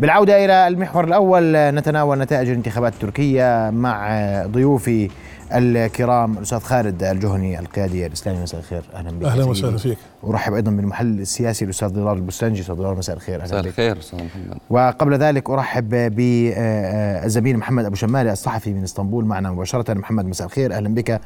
بالعودة 0.00 0.44
إلى 0.44 0.68
المحور 0.68 1.04
الأول 1.04 1.52
نتناول 1.56 2.18
نتائج 2.18 2.48
الانتخابات 2.48 2.92
التركية 2.92 3.70
مع 3.70 4.22
ضيوفي 4.46 5.10
الكرام 5.54 6.38
الأستاذ 6.38 6.58
خالد 6.58 7.02
الجهني 7.02 7.58
القيادي 7.58 8.06
الإسلامي. 8.06 8.42
مساء 8.42 8.60
الخير. 8.60 8.82
أهلا 8.94 9.10
بك 9.10 9.26
أهلا 9.26 9.44
وسهلا 9.44 9.76
فيك. 9.76 9.98
أرحب 10.24 10.54
أيضا 10.54 10.70
بالمحلل 10.70 11.20
السياسي 11.20 11.64
الأستاذ 11.64 11.88
ضرار 11.88 12.16
البستنجي. 12.16 12.60
أستاذ 12.60 12.74
ضرار 12.74 12.94
مساء 12.94 13.16
الخير. 13.16 13.42
مساء 13.42 13.60
الخير 13.60 13.98
أستاذ 13.98 14.24
محمد. 14.24 14.58
وقبل 14.70 15.18
ذلك 15.18 15.50
أرحب 15.50 15.88
بالزميل 15.88 17.58
محمد 17.58 17.84
أبو 17.84 17.94
شمالة 17.94 18.32
الصحفي 18.32 18.72
من 18.72 18.82
إسطنبول. 18.82 19.24
معنا 19.24 19.50
مباشرة. 19.50 19.94
محمد 19.94 20.26
مساء 20.26 20.46
الخير. 20.46 20.72
أهلا 20.72 20.94
بك. 20.94 21.20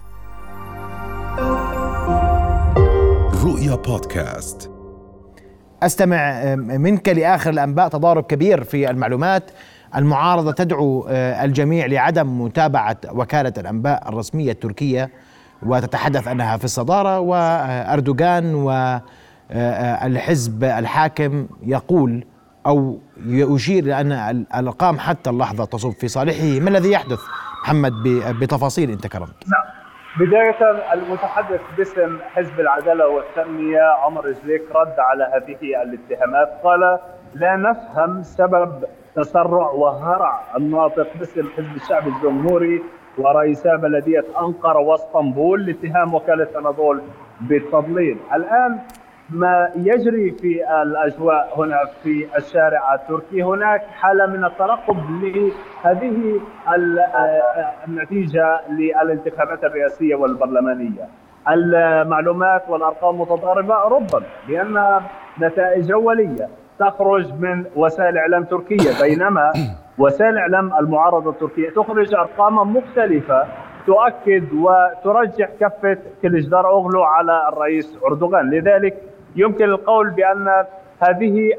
رؤيا 3.44 3.74
بودكاست. 3.74 4.69
أستمع 5.82 6.54
منك 6.54 7.08
لآخر 7.08 7.50
الأنباء 7.50 7.88
تضارب 7.88 8.24
كبير 8.24 8.64
في 8.64 8.90
المعلومات. 8.90 9.50
المعارضة 9.96 10.52
تدعو 10.52 11.06
آه، 11.08 11.44
الجميع 11.44 11.86
لعدم 11.86 12.40
متابعة 12.42 12.96
وكالة 13.10 13.52
الأنباء 13.58 14.08
الرسمية 14.08 14.52
التركية 14.52 15.10
وتتحدث 15.62 16.28
أنها 16.28 16.56
في 16.56 16.64
الصدارة 16.64 17.20
وأردوغان 17.20 18.54
والحزب 19.54 20.64
الحاكم 20.64 21.46
يقول 21.62 22.24
أو 22.66 22.98
يشير 23.26 23.84
إلى 23.84 24.00
ان 24.00 24.12
الأرقام 24.12 24.98
حتى 24.98 25.30
اللحظة 25.30 25.64
تصب 25.64 25.90
في 25.90 26.08
صالحه. 26.08 26.44
ما 26.60 26.70
الذي 26.70 26.90
يحدث؟ 26.92 27.18
محمد 27.62 27.92
بتفاصيل 28.40 28.90
انت 28.90 29.06
كرمت 29.06 29.28
نعم. 29.48 29.79
بداية 30.18 30.92
المتحدث 30.92 31.60
باسم 31.76 32.18
حزب 32.34 32.60
العدالة 32.60 33.06
والتنمية 33.08 33.82
عمر 33.82 34.30
جليك 34.30 34.62
رد 34.74 34.94
على 34.98 35.24
هذه 35.34 35.82
الاتهامات 35.82 36.48
قال 36.64 36.98
لا 37.34 37.56
نفهم 37.56 38.22
سبب 38.22 38.84
تسرع 39.16 39.70
وهرع 39.70 40.40
الناطق 40.56 41.06
باسم 41.18 41.48
حزب 41.56 41.76
الشعب 41.76 42.08
الجمهوري 42.08 42.82
ورئيسا 43.18 43.76
بلدية 43.76 44.24
أنقرة 44.40 44.78
واسطنبول 44.78 45.66
لاتهام 45.66 46.14
وكالة 46.14 46.48
أناضول 46.58 47.02
بالتضليل. 47.40 48.18
الآن 48.34 48.78
ما 49.32 49.70
يجري 49.76 50.30
في 50.30 50.82
الأجواء 50.82 51.52
هنا 51.56 51.78
في 52.02 52.26
الشارع 52.36 52.94
التركي. 52.94 53.42
هناك 53.42 53.82
حالة 53.82 54.26
من 54.26 54.44
الترقب 54.44 54.96
لهذه 55.22 56.40
النتيجة 57.88 58.60
للانتخابات 58.70 59.64
الرئاسية 59.64 60.14
والبرلمانية. 60.14 61.08
المعلومات 61.48 62.62
والأرقام 62.68 63.20
متضاربة 63.20 63.74
ربما 63.74 64.22
لأن 64.48 65.00
نتائج 65.40 65.92
أولية 65.92 66.48
تخرج 66.78 67.32
من 67.40 67.64
وسائل 67.76 68.18
إعلام 68.18 68.44
تركية. 68.44 68.90
بينما 69.02 69.52
وسائل 69.98 70.38
إعلام 70.38 70.72
المعارضة 70.80 71.30
التركية 71.30 71.70
تخرج 71.70 72.14
ارقاما 72.14 72.64
مختلفة 72.64 73.46
تؤكد 73.86 74.52
وترجح 74.52 75.48
كفة 75.60 75.98
كليجدار 76.22 76.66
اوغلو 76.66 77.02
على 77.02 77.48
الرئيس 77.48 77.98
أردوغان. 78.06 78.50
لذلك 78.50 78.94
يمكن 79.36 79.64
القول 79.64 80.10
بأن 80.10 80.64
هذه 81.08 81.50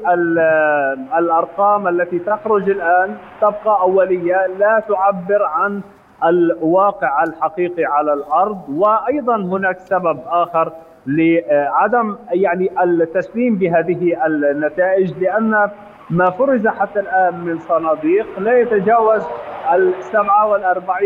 الأرقام 1.18 1.88
التي 1.88 2.18
تخرج 2.18 2.70
الآن 2.70 3.16
تبقى 3.40 3.80
أولية 3.80 4.46
لا 4.58 4.82
تعبر 4.88 5.42
عن 5.44 5.80
الواقع 6.24 7.22
الحقيقي 7.22 7.84
على 7.84 8.12
الأرض 8.12 8.68
وأيضا 8.68 9.36
هناك 9.36 9.78
سبب 9.78 10.20
آخر 10.26 10.72
لعدم 11.06 12.16
يعني 12.32 12.82
التسليم 12.82 13.56
بهذه 13.56 14.26
النتائج 14.26 15.18
لأن 15.18 15.70
ما 16.10 16.30
فرز 16.30 16.66
حتى 16.68 17.00
الآن 17.00 17.34
من 17.40 17.58
صناديق 17.58 18.38
لا 18.38 18.58
يتجاوز 18.58 19.26
ال 19.74 19.92
47 20.00 21.00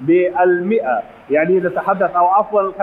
بالمئة 0.00 1.02
يعني 1.30 1.60
نتحدث 1.60 2.16
أو 2.16 2.26
عفوا 2.26 2.72
50% 2.72 2.80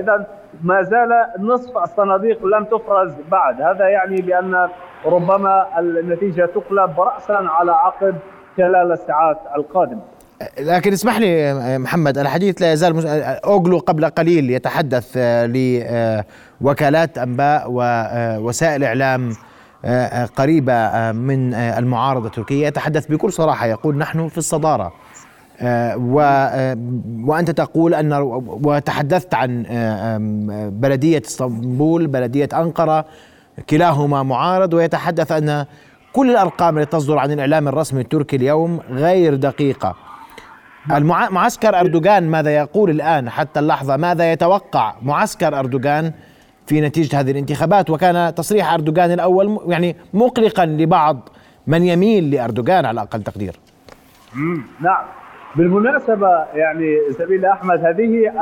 إذا 0.00 0.26
ما 0.62 0.82
زال 0.82 1.08
نصف 1.38 1.78
الصناديق 1.78 2.46
لم 2.46 2.64
تفرز 2.64 3.12
بعد. 3.30 3.60
هذا 3.60 3.88
يعني 3.88 4.22
بأن 4.22 4.68
ربما 5.06 5.78
النتيجة 5.78 6.46
تقلب 6.46 7.00
رأسا 7.00 7.32
على 7.32 7.72
عقب 7.72 8.14
خلال 8.56 8.92
الساعات 8.92 9.38
القادمة. 9.56 10.00
لكن 10.60 10.92
اسمح 10.92 11.18
لي 11.18 11.54
محمد 11.78 12.18
الحديث 12.18 12.62
لا 12.62 12.72
يزال 12.72 13.06
أوغلو 13.44 13.78
قبل 13.78 14.04
قليل 14.04 14.50
يتحدث 14.50 15.16
لوكالات 16.60 17.18
أنباء 17.18 17.64
ووسائل 17.68 18.84
إعلام 18.84 19.32
قريبة 20.36 21.12
من 21.12 21.54
المعارضة 21.54 22.26
التركية. 22.26 22.66
يتحدث 22.66 23.06
بكل 23.06 23.32
صراحة 23.32 23.66
يقول 23.66 23.96
نحن 23.96 24.28
في 24.28 24.38
الصدارة. 24.38 24.92
آه، 25.62 25.96
و 25.96 26.20
آه، 26.20 26.76
وأنت 27.24 27.50
تقول 27.50 27.94
أن 27.94 28.12
وتحدثت 28.46 29.34
عن 29.34 29.66
آه، 29.70 30.18
بلدية 30.70 31.22
إسطنبول 31.26 32.06
بلدية 32.06 32.48
أنقرة 32.52 33.04
كلاهما 33.70 34.22
معارض 34.22 34.74
ويتحدث 34.74 35.32
أن 35.32 35.64
كل 36.12 36.30
الأرقام 36.30 36.78
التي 36.78 36.90
تصدر 36.90 37.18
عن 37.18 37.32
الإعلام 37.32 37.68
الرسمي 37.68 38.00
التركي 38.00 38.36
اليوم 38.36 38.80
غير 38.90 39.34
دقيقة. 39.34 39.96
معسكر 41.30 41.80
أردوغان 41.80 42.30
ماذا 42.30 42.50
يقول 42.50 42.90
الآن؟ 42.90 43.30
حتى 43.30 43.60
اللحظة 43.60 43.96
ماذا 43.96 44.32
يتوقع 44.32 44.94
معسكر 45.02 45.58
أردوغان 45.58 46.12
في 46.66 46.80
نتيجة 46.80 47.20
هذه 47.20 47.30
الانتخابات؟ 47.30 47.90
وكان 47.90 48.34
تصريح 48.34 48.72
أردوغان 48.72 49.12
الأول 49.12 49.60
يعني 49.66 49.96
مقلقا 50.14 50.66
لبعض 50.66 51.28
من 51.66 51.84
يميل 51.84 52.30
لأردوغان 52.30 52.84
على 52.84 53.00
أقل 53.00 53.22
تقدير. 53.22 53.56
نعم. 54.80 55.19
بالمناسبة 55.56 56.44
يعني 56.54 56.98
سبيل 57.10 57.44
أحمد 57.44 57.84
هذه 57.84 58.32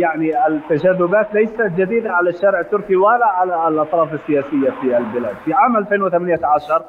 يعني 0.00 0.46
التجاذبات 0.46 1.34
ليست 1.34 1.62
جديدة 1.62 2.10
على 2.10 2.30
الشارع 2.30 2.60
التركي 2.60 2.96
ولا 2.96 3.26
على 3.26 3.68
الأطراف 3.68 4.12
السياسية 4.12 4.70
في 4.70 4.96
البلاد. 4.96 5.36
في 5.44 5.52
عام 5.54 5.76
2018 5.76 6.82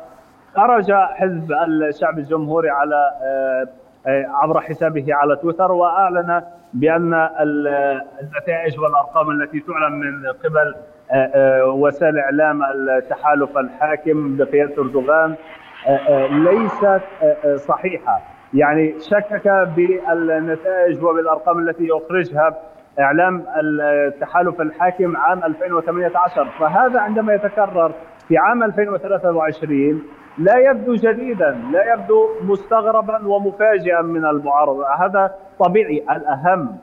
خرج 0.55 0.91
حزب 0.91 1.51
الشعب 1.89 2.19
الجمهوري 2.19 2.69
على 2.69 2.95
آه، 3.23 3.67
آه، 4.09 4.25
عبر 4.33 4.61
حسابه 4.61 5.05
على 5.09 5.35
تويتر 5.35 5.71
وأعلن 5.71 6.41
بأن 6.73 7.13
النتائج 8.21 8.79
والأرقام 8.79 9.31
التي 9.31 9.59
تعلن 9.59 9.93
من 9.99 10.27
قبل 10.43 10.75
آه، 11.11 11.65
وسائل 11.65 12.17
إعلام 12.17 12.63
التحالف 12.63 13.57
الحاكم 13.57 14.37
بقيادة 14.37 14.81
أردوغان 14.81 15.35
ليست 16.31 17.01
صحيحة. 17.55 18.34
يعني 18.55 18.99
شكك 18.99 19.47
بالنتائج 19.75 21.03
وبالأرقام 21.03 21.59
التي 21.59 21.87
يخرجها 21.87 22.57
إعلام 22.99 23.45
التحالف 23.59 24.61
الحاكم 24.61 25.17
عام 25.17 25.43
2018 25.43 26.45
فهذا 26.59 26.99
عندما 26.99 27.33
يتكرر 27.33 27.91
في 28.27 28.37
عام 28.37 28.63
2023 28.63 30.03
لا 30.37 30.57
يبدو 30.57 30.93
جديدا 30.93 31.51
لا 31.71 31.93
يبدو 31.93 32.27
مستغربا 32.41 33.27
ومفاجئا 33.27 34.01
من 34.01 34.25
المعارضة. 34.25 34.85
هذا 34.99 35.35
طبيعي 35.59 36.05
الأهم 36.11 36.77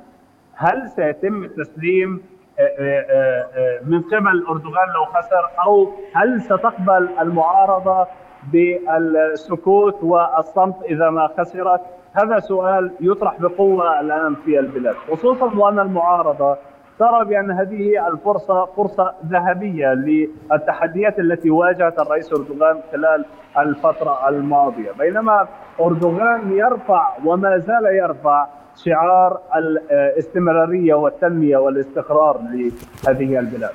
هل 0.55 0.89
سيتم 0.89 1.47
تسليم 1.47 2.23
آه، 2.59 2.63
آه، 2.63 3.47
آه، 3.55 3.81
من 3.85 4.03
قبل 4.03 4.47
أردوغان 4.49 4.89
لو 4.95 5.05
خسر 5.05 5.51
أو 5.67 5.93
هل 6.15 6.41
ستقبل 6.41 7.09
المعارضة 7.21 8.07
بالسكوت 8.53 10.03
والصمت 10.03 10.83
إذا 10.83 11.11
ما 11.11 11.29
خسرت. 11.39 11.81
هذا 12.15 12.39
سؤال 12.39 12.91
يطرح 13.01 13.41
بقوة 13.41 14.01
الآن 14.01 14.35
في 14.35 14.59
البلاد 14.59 14.95
خصوصا 14.95 15.59
وأن 15.59 15.79
المعارضة 15.79 16.57
ترى 16.99 17.25
بأن 17.25 17.51
هذه 17.51 18.09
الفرصة 18.09 18.65
فرصة 18.65 19.15
ذهبية 19.27 19.95
للتحديات 19.95 21.19
التي 21.19 21.51
واجهت 21.51 21.99
الرئيس 21.99 22.33
أردوغان 22.33 22.81
خلال 22.93 23.25
الفترة 23.59 24.29
الماضية. 24.29 24.93
بينما 24.99 25.49
أردوغان 25.81 26.53
يرفع 26.53 27.09
وما 27.25 27.59
زال 27.59 27.87
يرفع 27.87 28.47
شعار 28.77 29.39
الاستمرارية 29.57 30.95
والتنمية 30.95 31.57
والاستقرار 31.57 32.41
لهذه 32.41 33.39
البلاد. 33.39 33.73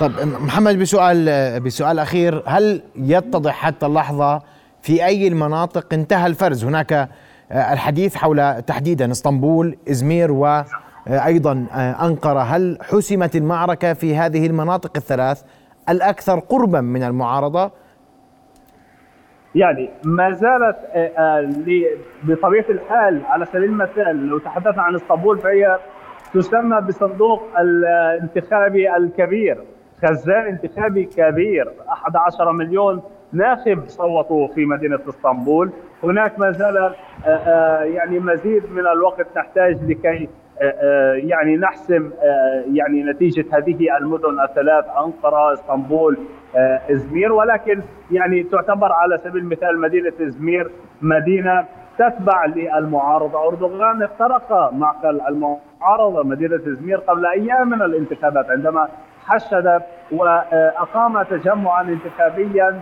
طيب 0.00 0.12
محمد 0.40 0.78
بسؤال 0.78 1.60
بسؤال 1.60 1.98
أخير. 1.98 2.42
هل 2.46 2.82
يتضح 2.96 3.54
حتى 3.54 3.86
اللحظة 3.86 4.42
في 4.82 5.04
أي 5.04 5.28
المناطق 5.28 5.94
انتهى 5.94 6.26
الفرز؟ 6.26 6.64
هناك 6.64 6.92
آه، 6.92 7.08
الحديث 7.72 8.16
حول 8.16 8.62
تحديدا 8.62 9.10
إسطنبول 9.10 9.76
إزمير 9.90 10.32
وأيضا 10.32 11.66
آه، 11.72 12.06
أنقرة. 12.06 12.40
هل 12.40 12.78
حسمت 12.82 13.36
المعركة 13.36 13.92
في 13.92 14.16
هذه 14.16 14.46
المناطق 14.46 14.90
الثلاث 14.96 15.42
الأكثر 15.88 16.38
قربا 16.38 16.80
من 16.80 17.02
المعارضة؟ 17.02 17.70
يعني 19.54 19.90
ما 20.04 20.30
زالت 20.30 20.76
آه، 20.94 21.50
بطبيعة 22.22 22.64
الحال 22.70 23.22
على 23.24 23.46
سبيل 23.46 23.64
المثال 23.64 24.26
لو 24.26 24.38
تحدثنا 24.38 24.82
عن 24.82 24.94
إسطنبول 24.94 25.38
فهي 25.38 25.78
تسمى 26.34 26.80
بصندوق 26.80 27.42
الانتخابي 27.58 28.96
الكبير. 28.96 29.64
خزان 30.02 30.46
انتخابي 30.46 31.04
كبير. 31.04 31.68
11 31.88 32.52
مليون 32.52 33.02
ناخب 33.32 33.82
صوتوا 33.86 34.48
في 34.48 34.64
مدينة 34.64 34.98
إسطنبول. 35.08 35.70
هناك 36.04 36.38
ما 36.38 36.50
زال 36.50 36.76
آه، 36.76 36.94
آه، 37.26 37.82
يعني 37.82 38.18
مزيد 38.18 38.62
من 38.72 38.86
الوقت 38.86 39.26
نحتاج 39.36 39.84
لكي 39.84 40.28
آه، 40.60 41.12
يعني 41.12 41.56
نحسم 41.56 42.10
يعني 42.72 43.02
نتيجة 43.02 43.44
هذه 43.52 43.96
المدن 44.00 44.40
الثلاث 44.40 44.84
أنقرة 45.04 45.52
إسطنبول 45.52 46.18
إزمير. 46.90 47.32
ولكن 47.32 47.82
يعني 48.10 48.42
تعتبر 48.42 48.92
على 48.92 49.18
سبيل 49.18 49.42
المثال 49.42 49.80
مدينة 49.80 50.12
إزمير 50.20 50.70
مدينة 51.02 51.64
تتبع 51.98 52.44
للمعارضة. 52.46 53.48
أردوغان 53.48 54.02
اخترق 54.02 54.72
معقل 54.72 55.20
المعارضة 55.28 56.22
مدينة 56.22 56.56
إزمير 56.56 56.98
قبل 56.98 57.26
أيام 57.26 57.70
من 57.70 57.82
الانتخابات 57.82 58.50
عندما 58.50 58.88
حشد 59.28 59.82
وأقام 60.12 61.22
تجمعا 61.22 61.82
انتخابيا 61.82 62.80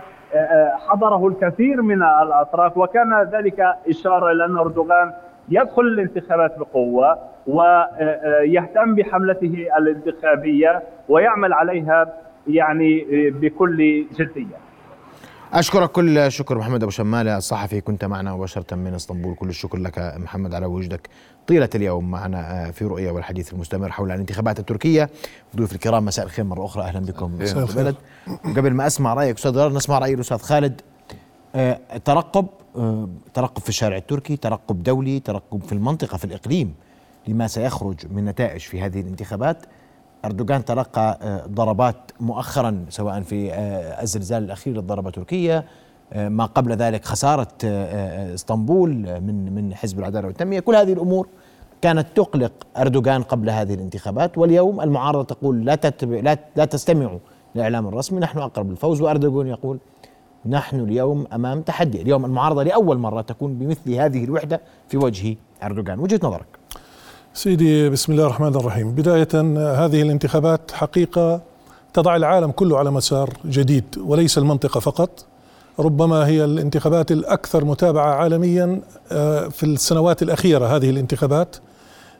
حضره 0.87 1.27
الكثير 1.27 1.81
من 1.81 2.03
الأطراف 2.03 2.77
وكان 2.77 3.21
ذلك 3.31 3.59
إشارة 3.89 4.31
إلى 4.31 4.45
أن 4.45 4.57
أردوغان 4.57 5.13
يدخل 5.49 5.81
الانتخابات 5.81 6.59
بقوة 6.59 7.17
ويهتم 7.47 8.95
بحملته 8.95 9.67
الانتخابية 9.77 10.83
ويعمل 11.09 11.53
عليها 11.53 12.13
يعني 12.47 13.05
بكل 13.29 14.05
جدية. 14.19 14.66
أشكرك 15.53 15.91
كل 15.91 16.31
شكر 16.31 16.57
محمد 16.57 16.83
أبو 16.83 16.91
شماله 16.91 17.37
الصحفي 17.37 17.81
كنت 17.81 18.05
معنا 18.05 18.35
مباشرة 18.35 18.75
من 18.75 18.93
إسطنبول. 18.93 19.35
كل 19.35 19.49
الشكر 19.49 19.77
لك 19.77 20.13
محمد 20.17 20.53
على 20.53 20.65
وجودك 20.65 21.09
طيلة 21.47 21.69
اليوم 21.75 22.11
معنا 22.11 22.71
في 22.71 22.85
رؤية 22.85 23.11
والحديث 23.11 23.53
المستمر 23.53 23.91
حول 23.91 24.11
الانتخابات 24.11 24.59
التركية. 24.59 25.09
ضيوف 25.55 25.73
الكرام 25.73 26.05
مساء 26.05 26.25
الخير 26.25 26.45
مرة 26.45 26.65
أخرى. 26.65 26.83
أهلا 26.83 26.99
بكم 26.99 27.41
البلد 27.41 27.95
قبل 28.45 28.73
ما 28.73 28.87
أسمع 28.87 29.13
رأيك 29.13 29.37
أستاذ 29.37 29.73
نسمع 29.73 29.99
رأي 29.99 30.13
الأستاذ 30.13 30.37
خالد. 30.37 30.81
آه، 31.55 31.79
ترقب 32.05 32.47
آه، 32.75 33.09
ترقب 33.33 33.61
في 33.61 33.69
الشارع 33.69 33.97
التركي 33.97 34.37
ترقب 34.37 34.83
دولي 34.83 35.19
ترقب 35.19 35.63
في 35.63 35.71
المنطقة 35.71 36.17
في 36.17 36.25
الإقليم 36.25 36.73
لما 37.27 37.47
سيخرج 37.47 37.95
من 38.11 38.25
نتائج 38.25 38.61
في 38.61 38.81
هذه 38.81 38.99
الانتخابات. 39.01 39.65
أردوغان 40.25 40.65
تلقى 40.65 41.19
آه، 41.21 41.45
ضربات 41.47 42.11
مؤخرا 42.19 42.85
سواء 42.89 43.21
في 43.21 43.53
آه، 43.53 44.01
الزلزال 44.01 44.43
الأخير 44.43 44.73
اللي 44.73 44.85
ضرب 44.85 45.09
تركيا 45.09 45.63
آه، 46.13 46.29
ما 46.29 46.45
قبل 46.45 46.71
ذلك 46.71 47.05
خسارة 47.05 47.47
إسطنبول 48.33 48.89
من 49.21 49.55
من 49.55 49.75
حزب 49.75 49.99
العدالة 49.99 50.27
والتنمية. 50.27 50.59
كل 50.59 50.75
هذه 50.75 50.93
الأمور 50.93 51.27
كانت 51.81 52.07
تقلق 52.15 52.51
أردوغان 52.77 53.23
قبل 53.23 53.49
هذه 53.49 53.73
الانتخابات. 53.73 54.37
واليوم 54.37 54.81
المعارضة 54.81 55.23
تقول 55.23 55.65
لا 55.65 55.79
لا 56.01 56.37
لا 56.55 56.65
تستمعوا 56.65 57.19
للإعلام 57.55 57.87
الرسمي 57.87 58.19
نحن 58.19 58.39
أقرب 58.39 58.69
للفوز. 58.69 59.01
وأردوغان 59.01 59.47
يقول 59.47 59.79
نحن 60.45 60.79
اليوم 60.79 61.27
أمام 61.33 61.61
تحدي. 61.61 62.01
اليوم 62.01 62.25
المعارضة 62.25 62.63
لأول 62.63 62.97
مرة 62.97 63.21
تكون 63.21 63.53
بمثل 63.53 63.93
هذه 63.93 64.23
الوحدة 64.23 64.61
في 64.87 64.97
وجه 64.97 65.37
أردوغان. 65.63 65.99
وجهة 65.99 66.19
نظرك؟ 66.23 66.47
سيدي 67.37 67.89
بسم 67.89 68.11
الله 68.11 68.25
الرحمن 68.25 68.55
الرحيم. 68.55 68.91
بداية 68.91 69.27
هذه 69.85 70.01
الانتخابات 70.01 70.71
حقيقة 70.71 71.41
تضع 71.93 72.15
العالم 72.15 72.51
كله 72.51 72.77
على 72.77 72.91
مسار 72.91 73.29
جديد 73.45 73.83
وليس 73.97 74.37
المنطقة 74.37 74.79
فقط. 74.79 75.25
ربما 75.79 76.27
هي 76.27 76.45
الانتخابات 76.45 77.11
الأكثر 77.11 77.65
متابعة 77.65 78.13
عالميا 78.13 78.81
آه، 79.11 79.47
في 79.47 79.63
السنوات 79.63 80.21
الأخيرة 80.21 80.65
هذه 80.65 80.89
الانتخابات. 80.89 81.55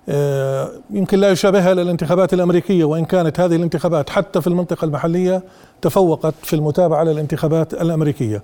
آه، 0.10 0.70
يمكن 0.90 1.20
لا 1.20 1.32
يشابهها 1.32 1.72
الانتخابات 1.72 2.34
الأمريكية 2.34 2.84
وإن 2.84 3.06
كانت 3.06 3.40
هذه 3.40 3.56
الانتخابات 3.56 4.10
حتى 4.10 4.42
في 4.42 4.48
المنطقة 4.48 4.86
المحلية 4.86 5.44
تفوقت 5.82 6.34
في 6.44 6.56
المتابعة 6.56 6.98
على 6.98 7.12
الانتخابات 7.12 7.74
الأمريكية. 7.74 8.44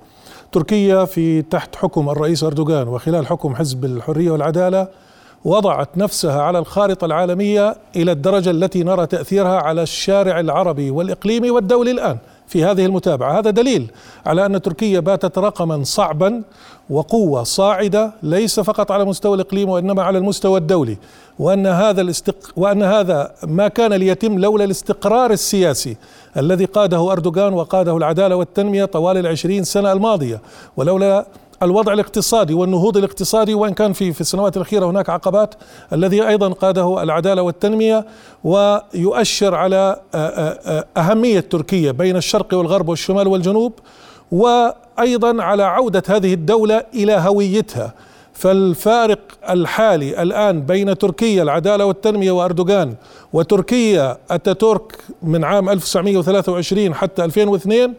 تركيا 0.51 1.05
في 1.05 1.41
تحت 1.41 1.75
حكم 1.75 2.09
الرئيس 2.09 2.43
أردوغان 2.43 2.87
وخلال 2.87 3.27
حكم 3.27 3.55
حزب 3.55 3.85
الحرية 3.85 4.31
والعدالة 4.31 5.02
وضعت 5.45 5.97
نفسها 5.97 6.41
على 6.41 6.59
الخارطة 6.59 7.05
العالمية 7.05 7.75
إلى 7.95 8.11
الدرجة 8.11 8.49
التي 8.49 8.83
نرى 8.83 9.05
تأثيرها 9.05 9.57
على 9.57 9.81
الشارع 9.81 10.39
العربي 10.39 10.91
والإقليمي 10.91 11.51
والدولي 11.51 11.91
الآن 11.91 12.17
في 12.47 12.63
هذه 12.63 12.85
المتابعة. 12.85 13.39
هذا 13.39 13.49
دليل 13.49 13.91
على 14.25 14.45
أن 14.45 14.61
تركيا 14.61 14.99
باتت 14.99 15.37
رقما 15.37 15.83
صعبا 15.83 16.41
وقوة 16.89 17.43
صاعدة 17.43 18.13
ليس 18.23 18.59
فقط 18.59 18.91
على 18.91 19.05
مستوى 19.05 19.35
الإقليم 19.35 19.69
وإنما 19.69 20.03
على 20.03 20.17
المستوى 20.17 20.59
الدولي 20.59 20.97
وأن 21.39 21.67
هذا 21.67 22.01
الاستق... 22.01 22.35
وأن 22.55 22.83
هذا 22.83 23.31
ما 23.47 23.67
كان 23.67 23.93
ليتم 23.93 24.39
لولا 24.39 24.63
الاستقرار 24.63 25.31
السياسي 25.31 25.97
الذي 26.37 26.65
قاده 26.65 27.11
أردوغان 27.11 27.53
وقاده 27.53 27.97
العدالة 27.97 28.35
والتنمية 28.35 28.85
طوال 28.85 29.17
العشرين 29.17 29.63
سنة 29.63 29.91
الماضية 29.91 30.41
ولولا 30.77 31.25
الوضع 31.63 31.93
الاقتصادي 31.93 32.53
والنهوض 32.53 32.97
الاقتصادي 32.97 33.53
وإن 33.53 33.73
كان 33.73 33.93
في 33.93 34.13
في 34.13 34.21
السنوات 34.21 34.57
الأخيرة 34.57 34.85
هناك 34.85 35.09
عقبات 35.09 35.55
الذي 35.93 36.27
أيضا 36.27 36.49
قاده 36.49 37.03
العدالة 37.03 37.41
والتنمية 37.41 38.05
ويؤشر 38.43 39.55
على 39.55 40.01
أهمية 40.97 41.39
تركيا 41.39 41.91
بين 41.91 42.15
الشرق 42.15 42.53
والغرب 42.53 42.89
والشمال 42.89 43.27
والجنوب 43.27 43.73
وأيضا 44.31 45.43
على 45.43 45.63
عودة 45.63 46.03
هذه 46.07 46.33
الدولة 46.33 46.83
إلى 46.93 47.13
هويتها. 47.13 47.93
فالفارق 48.33 49.19
الحالي 49.49 50.21
الآن 50.21 50.61
بين 50.61 50.97
تركيا 50.97 51.43
العدالة 51.43 51.85
والتنمية 51.85 52.31
وأردوغان 52.31 52.95
وتركيا 53.33 54.17
أتاتورك 54.31 54.97
من 55.23 55.43
عام 55.43 55.69
1923 55.69 56.93
حتى 56.93 57.25
2002 57.25 57.93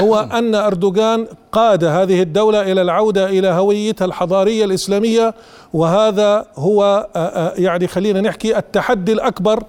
هو 0.00 0.28
أن 0.32 0.54
أردوغان 0.54 1.26
قاد 1.52 1.84
هذه 1.84 2.22
الدولة 2.22 2.72
إلى 2.72 2.82
العودة 2.82 3.26
إلى 3.26 3.48
هويتها 3.48 4.04
الحضارية 4.04 4.64
الإسلامية 4.64 5.34
وهذا 5.72 6.46
هو 6.56 7.06
يعني 7.58 7.86
خلينا 7.86 8.20
نحكي 8.20 8.58
التحدي 8.58 9.12
الأكبر 9.12 9.62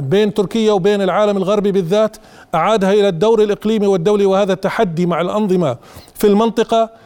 بين 0.00 0.34
تركيا 0.34 0.72
وبين 0.72 1.02
العالم 1.02 1.36
الغربي 1.36 1.72
بالذات 1.72 2.16
أعادها 2.54 2.92
إلى 2.92 3.08
الدور 3.08 3.42
الإقليمي 3.42 3.86
والدولي 3.86 4.26
وهذا 4.26 4.54
تحدي 4.54 5.06
مع 5.06 5.20
الأنظمة 5.20 5.76
في 6.14 6.26
المنطقة. 6.26 7.05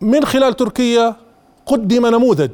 من 0.00 0.24
خلال 0.24 0.56
تركيا 0.56 1.16
قدم 1.66 2.06
نموذج 2.06 2.50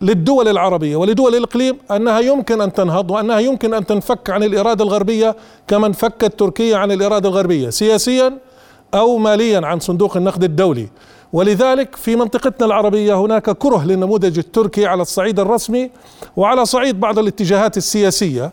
للدول 0.00 0.48
العربية 0.48 0.96
ولدول 0.96 1.34
الإقليم 1.34 1.78
أنها 1.90 2.20
يمكن 2.20 2.60
أن 2.60 2.72
تنهض 2.72 3.10
وأنها 3.10 3.38
يمكن 3.38 3.74
أن 3.74 3.86
تنفك 3.86 4.30
عن 4.30 4.42
الإرادة 4.42 4.84
الغربية 4.84 5.36
كما 5.68 5.86
انفكت 5.86 6.38
تركيا 6.38 6.76
عن 6.76 6.92
الإرادة 6.92 7.28
الغربية 7.28 7.70
سياسيا 7.70 8.38
أو 8.94 9.18
ماليا 9.18 9.66
عن 9.66 9.80
صندوق 9.80 10.16
النقد 10.16 10.44
الدولي. 10.44 10.88
ولذلك 11.32 11.96
في 11.96 12.16
منطقتنا 12.16 12.66
العربية 12.66 13.14
هناك 13.14 13.50
كره 13.50 13.84
للنموذج 13.84 14.38
التركي 14.38 14.86
على 14.86 15.02
الصعيد 15.02 15.40
الرسمي 15.40 15.90
وعلى 16.36 16.64
صعيد 16.64 17.00
بعض 17.00 17.18
الاتجاهات 17.18 17.76
السياسية. 17.76 18.52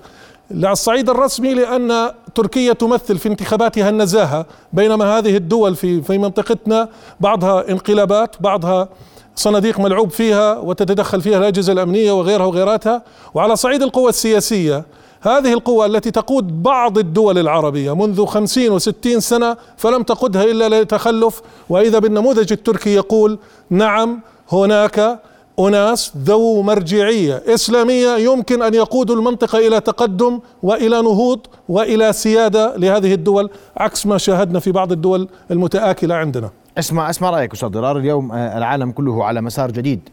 على 0.54 0.72
الصعيد 0.72 1.10
الرسمي 1.10 1.54
لأن 1.54 2.12
تركيا 2.36 2.74
تمثل 2.74 3.18
في 3.18 3.30
انتخاباتها 3.30 3.90
النزاهة 3.90 4.46
بينما 4.74 5.18
هذه 5.18 5.38
الدول 5.38 5.76
في 5.76 6.02
في 6.02 6.18
منطقتنا 6.18 6.90
بعضها 7.20 7.70
انقلابات 7.70 8.36
بعضها 8.40 8.90
صناديق 9.36 9.80
ملعوب 9.80 10.10
فيها 10.10 10.58
وتتدخل 10.58 11.22
فيها 11.22 11.38
الأجهزة 11.38 11.74
الأمنية 11.74 12.12
وغيرها 12.12 12.46
وغيراتها. 12.46 13.02
وعلى 13.34 13.56
صعيد 13.56 13.84
القوى 13.84 14.10
السياسية 14.10 14.86
هذه 15.22 15.54
القوى 15.54 15.86
التي 15.86 16.12
تقود 16.12 16.64
بعض 16.64 16.98
الدول 16.98 17.38
العربية 17.38 17.96
منذ 17.96 18.26
خمسين 18.26 18.72
وستين 18.72 19.20
سنة 19.20 19.58
فلم 19.78 20.04
تقودها 20.04 20.44
إلا 20.44 20.82
لتخلف. 20.82 21.42
وإذا 21.70 22.00
بالنموذج 22.00 22.52
التركي 22.52 22.94
يقول 22.96 23.40
نعم 23.70 24.20
هناك 24.52 25.20
أناس 25.60 26.18
ذو 26.18 26.62
مرجعية 26.62 27.44
إسلامية 27.48 28.18
يمكن 28.18 28.62
أن 28.62 28.74
يقودوا 28.74 29.16
المنطقة 29.16 29.68
إلى 29.68 29.80
تقدم 29.80 30.40
وإلى 30.64 31.02
نهوض 31.02 31.40
وإلى 31.70 32.14
سيادة 32.14 32.78
لهذه 32.78 33.14
الدول 33.14 33.50
عكس 33.78 34.06
ما 34.06 34.18
شاهدنا 34.18 34.60
في 34.60 34.72
بعض 34.72 34.92
الدول 34.92 35.30
المتآكلة 35.52 36.16
عندنا. 36.16 36.50
اسمع 36.78 37.10
اسمع 37.10 37.30
رأيك 37.30 37.54
أستاذ 37.54 37.70
ضرار. 37.70 37.98
اليوم 37.98 38.32
آه، 38.32 38.58
العالم 38.58 38.92
كله 38.92 39.26
على 39.26 39.42
مسار 39.42 39.72
جديد 39.72 40.10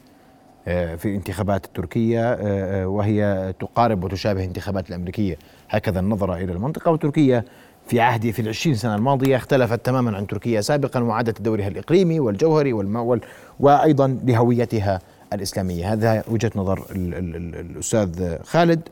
آه، 0.69 0.97
في 0.97 1.15
انتخابات 1.15 1.67
تركيا 1.75 2.39
آه، 2.41 2.89
وهي 2.89 3.53
تقارب 3.61 4.05
وتشابه 4.05 4.41
الانتخابات 4.41 4.89
الأمريكية. 4.89 5.39
هكذا 5.71 6.01
النظرة 6.01 6.35
إلى 6.35 6.53
المنطقة 6.53 6.91
وتركيا 6.91 7.45
في 7.87 8.01
عهد 8.01 8.31
في 8.31 8.43
العشرين 8.43 8.77
سنة 8.77 8.95
الماضية 8.95 9.37
اختلفت 9.37 9.87
تماما 9.87 10.17
عن 10.17 10.27
تركيا 10.27 10.61
سابقا 10.61 11.01
وعادت 11.01 11.43
دورها 11.43 11.69
الإقليمي 11.69 12.21
والجوهري 12.21 12.73
والمول 12.73 13.21
وأيضا 13.61 14.19
لهويتها 14.25 15.01
الإسلامية. 15.33 15.93
هذا 15.93 16.25
وجهة 16.29 16.51
نظر 16.57 16.85
ال 16.91 17.15
ال 17.15 17.37
ال 17.37 17.55
الأستاذ 17.55 18.43
خالد. 18.43 18.89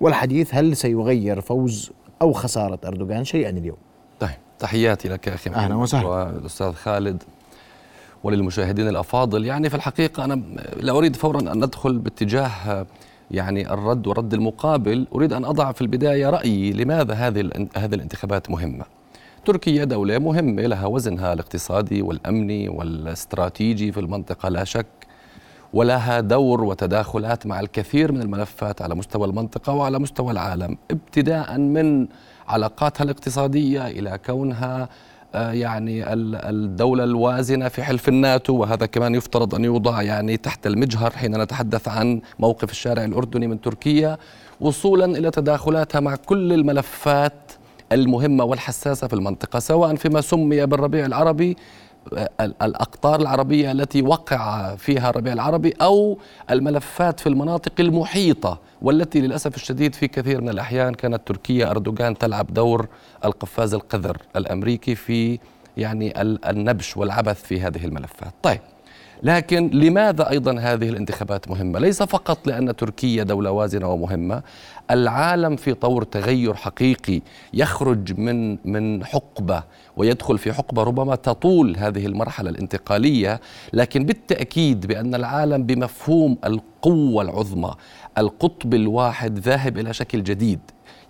والحديث 0.00 0.54
هل 0.54 0.76
سيغير 0.76 1.40
فوز 1.40 1.90
أو 2.22 2.32
خسارة 2.32 2.78
أردوغان 2.84 3.24
شيئا 3.24 3.50
اليوم؟ 3.50 3.76
طيب 4.20 4.30
تحياتي 4.58 5.08
لك 5.08 5.26
يا 5.26 5.34
أخي 5.34 5.50
أهلا 5.50 5.74
وسهلا. 5.74 6.08
والأستاذ 6.08 6.72
خالد 6.72 7.22
وللمشاهدين 8.24 8.88
الأفاضل. 8.88 9.44
يعني 9.44 9.68
في 9.70 9.76
الحقيقة 9.76 10.24
أنا 10.24 10.42
لا 10.76 10.92
أريد 10.92 11.16
فورا 11.16 11.40
أن 11.40 11.64
ندخل 11.64 11.98
باتجاه 11.98 12.86
يعني 13.30 13.72
الرد 13.72 14.06
والرد 14.06 14.34
المقابل. 14.34 15.06
أريد 15.14 15.32
أن 15.32 15.44
أضع 15.44 15.72
في 15.72 15.80
البداية 15.80 16.30
رأيي 16.30 16.72
لماذا 16.72 17.14
هذه 17.14 17.50
هذه 17.76 17.94
الانتخابات 17.94 18.50
مهمة. 18.50 18.84
تركيا 19.44 19.84
دولة 19.84 20.18
مهمة 20.18 20.62
لها 20.62 20.86
وزنها 20.86 21.32
الاقتصادي 21.32 22.02
والأمني 22.02 22.68
والإستراتيجي 22.68 23.92
في 23.92 24.00
المنطقة 24.00 24.48
لا 24.48 24.64
شك. 24.64 24.86
ولها 25.72 26.20
دور 26.20 26.64
وتداخلات 26.64 27.46
مع 27.46 27.60
الكثير 27.60 28.12
من 28.12 28.22
الملفات 28.22 28.82
على 28.82 28.94
مستوى 28.94 29.26
المنطقة 29.26 29.72
وعلى 29.72 29.98
مستوى 29.98 30.32
العالم 30.32 30.76
ابتداء 30.90 31.58
من 31.58 32.06
علاقاتها 32.48 33.04
الاقتصادية 33.04 33.86
إلى 33.86 34.18
كونها 34.26 34.88
آه، 35.34 35.52
يعني 35.52 36.12
الدولة 36.12 37.04
الوازنة 37.04 37.68
في 37.68 37.82
حلف 37.82 38.08
الناتو 38.08 38.52
وهذا 38.54 38.86
كمان 38.86 39.14
يفترض 39.14 39.54
أن 39.54 39.64
يوضع 39.64 40.02
يعني 40.02 40.36
تحت 40.36 40.66
المجهر 40.66 41.10
حين 41.10 41.42
نتحدث 41.42 41.88
عن 41.88 42.20
موقف 42.38 42.70
الشارع 42.70 43.04
الأردني 43.04 43.46
من 43.46 43.60
تركيا 43.60 44.18
وصولا 44.60 45.04
إلى 45.04 45.30
تداخلاتها 45.30 46.00
مع 46.00 46.16
كل 46.16 46.52
الملفات 46.52 47.52
المهمة 47.92 48.44
والحساسة 48.44 49.06
في 49.06 49.12
المنطقة 49.12 49.58
سواء 49.58 49.94
فيما 49.94 50.20
سمي 50.20 50.66
بالربيع 50.66 51.06
العربي 51.06 51.56
الأقطار 52.40 53.20
العربية 53.20 53.72
التي 53.72 54.02
وقع 54.02 54.74
فيها 54.76 55.10
الربيع 55.10 55.32
العربي 55.32 55.74
أو 55.82 56.18
الملفات 56.50 57.20
في 57.20 57.28
المناطق 57.28 57.72
المحيطة 57.80 58.58
والتي 58.82 59.20
للأسف 59.20 59.56
الشديد 59.56 59.94
في 59.94 60.08
كثير 60.08 60.40
من 60.40 60.48
الأحيان 60.48 60.94
كانت 60.94 61.20
تركيا 61.26 61.70
أردوغان 61.70 62.18
تلعب 62.18 62.54
دور 62.54 62.88
القفاز 63.24 63.74
القذر 63.74 64.16
الأمريكي 64.36 64.94
في 64.94 65.38
يعني 65.76 66.20
النبش 66.20 66.96
والعبث 66.96 67.42
في 67.42 67.60
هذه 67.60 67.84
الملفات. 67.84 68.34
طيب 68.42 68.60
لكن 69.22 69.70
لماذا 69.72 70.30
أيضا 70.30 70.58
هذه 70.58 70.88
الانتخابات 70.88 71.50
مهمة؟ 71.50 71.78
ليس 71.78 72.02
فقط 72.02 72.46
لأن 72.46 72.76
تركيا 72.76 73.22
دولة 73.22 73.50
وازنة 73.50 73.88
ومهمة، 73.88 74.42
العالم 74.90 75.56
في 75.56 75.74
طور 75.74 76.02
تغير 76.02 76.54
حقيقي 76.54 77.22
يخرج 77.54 78.20
من 78.20 78.58
من 78.64 79.04
حقبة 79.04 79.62
ويدخل 79.96 80.38
في 80.38 80.52
حقبة 80.52 80.82
ربما 80.82 81.14
تطول 81.14 81.76
هذه 81.76 82.06
المرحلة 82.06 82.50
الانتقالية، 82.50 83.40
لكن 83.72 84.04
بالتأكيد 84.04 84.86
بأن 84.86 85.14
العالم 85.14 85.62
بمفهوم 85.62 86.38
القوة 86.44 87.22
العظمى، 87.22 87.74
القطب 88.18 88.74
الواحد 88.74 89.38
ذاهب 89.38 89.78
إلى 89.78 89.92
شكل 89.92 90.22
جديد، 90.22 90.60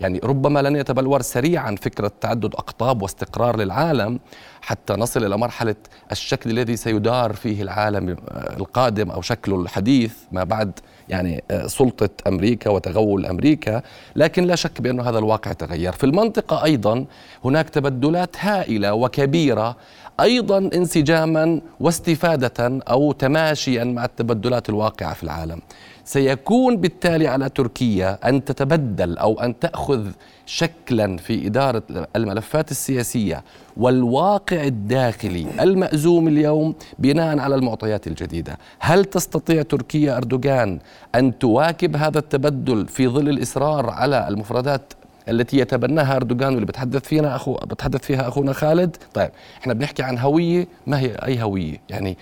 يعني 0.01 0.21
ربما 0.25 0.63
لن 0.63 0.77
يتبلور 0.77 1.23
سريعا 1.23 1.75
فكرة 1.83 2.13
تعدد 2.21 2.55
أقطاب 2.55 3.03
واستقرار 3.03 3.57
للعالم 3.57 4.21
حتى 4.63 4.93
نصل 4.93 5.25
إلى 5.25 5.37
مرحلة 5.39 5.75
الشكل 6.13 6.51
الذي 6.51 6.77
سيدار 6.77 7.33
فيه 7.33 7.63
العالم 7.63 8.17
القادم 8.57 9.11
أو 9.11 9.23
شكله 9.23 9.61
الحديث 9.61 10.15
ما 10.33 10.45
بعد 10.45 10.73
يعني 11.09 11.45
سلطة 11.67 12.09
أمريكا 12.27 12.71
وتغول 12.71 13.27
أمريكا 13.27 13.83
لكن 14.17 14.45
لا 14.45 14.55
شك 14.55 14.81
بأن 14.81 15.01
هذا 15.01 15.19
الواقع 15.19 15.53
تغير 15.53 15.93
في 15.93 16.05
المنطقة 16.05 16.65
أيضا 16.65 17.05
هناك 17.45 17.69
تبدلات 17.71 18.37
هائلة 18.39 18.95
وكبيرة 18.95 19.77
أيضا 20.21 20.59
انسجاما 20.59 21.61
واستفادة 21.81 22.81
أو 22.91 23.13
تماشيا 23.13 23.85
مع 23.85 24.05
التبدلات 24.05 24.69
الواقعة 24.69 25.15
في 25.15 25.23
العالم. 25.23 25.61
سيكون 26.05 26.77
بالتالي 26.77 27.27
على 27.29 27.49
تركيا 27.49 28.29
أن 28.29 28.45
تتبدل 28.45 29.19
أو 29.19 29.41
أن 29.41 29.59
تأخذ 29.59 30.07
شكلا 30.47 31.17
في 31.17 31.47
إدارة 31.47 31.83
الملفات 32.17 32.71
السياسية 32.71 33.45
والواقع 33.77 34.65
الداخلي 34.65 35.47
المأزوم 35.61 36.29
اليوم 36.29 36.75
بناء 36.99 37.39
على 37.39 37.55
المعطيات 37.55 38.07
الجديدة، 38.07 38.59
هل 38.79 39.05
تستطيع 39.05 39.63
تركيا 39.63 40.17
أردوغان 40.17 40.79
أن 41.15 41.39
تواكب 41.39 41.97
هذا 41.97 42.19
التبدل 42.19 42.87
في 42.87 43.09
ظل 43.09 43.29
الإصرار 43.29 43.91
على 43.91 44.29
المفردات 44.29 44.93
التي 45.29 45.59
يتبناها 45.59 46.17
أردوغان 46.17 46.53
واللي 46.53 46.67
بتحدث 46.67 47.05
فينا 47.05 47.37
اخو 47.37 47.55
بتحدث 47.55 48.01
فيها 48.01 48.29
أخونا 48.29 48.53
خالد؟ 48.53 48.97
طيب 49.15 49.31
إحنا 49.61 49.75
بنحكي 49.75 50.03
عن 50.03 50.19
هوية 50.19 50.67
ما 50.87 51.01
هي 51.01 51.15
أي 51.15 51.43
هوية؟ 51.43 51.77
يعني 51.89 52.17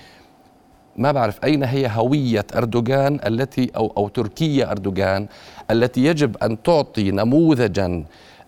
ما 0.97 1.13
بعرف 1.13 1.45
أين 1.45 1.65
هي 1.65 1.91
هوية 1.95 2.47
أردوغان 2.57 3.21
التي 3.27 3.71
أو 3.77 3.93
أو 3.97 4.09
تركيا 4.09 4.71
أردوغان 4.71 5.27
التي 5.71 6.05
يجب 6.05 6.37
أن 6.37 6.63
تعطي 6.63 7.11
نموذجا 7.11 8.05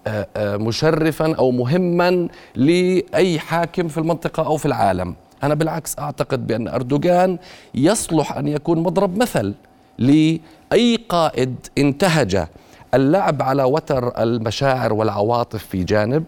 آه، 0.06 0.26
آه، 0.36 0.56
مشرفا 0.56 1.34
أو 1.34 1.50
مهما 1.50 2.28
لأي 2.54 3.38
حاكم 3.38 3.88
في 3.88 3.98
المنطقة 3.98 4.46
أو 4.46 4.56
في 4.56 4.66
العالم. 4.66 5.14
أنا 5.42 5.54
بالعكس 5.54 5.98
أعتقد 5.98 6.46
بأن 6.46 6.68
أردوغان 6.68 7.38
يصلح 7.74 8.36
أن 8.36 8.48
يكون 8.48 8.78
مضرب 8.78 9.16
مثل 9.18 9.54
لأي 9.98 10.98
قائد 11.08 11.56
انتهج. 11.78 12.46
اللعب 12.94 13.42
على 13.42 13.62
وتر 13.62 14.22
المشاعر 14.22 14.92
والعواطف 14.92 15.66
في 15.66 15.84
جانب 15.84 16.24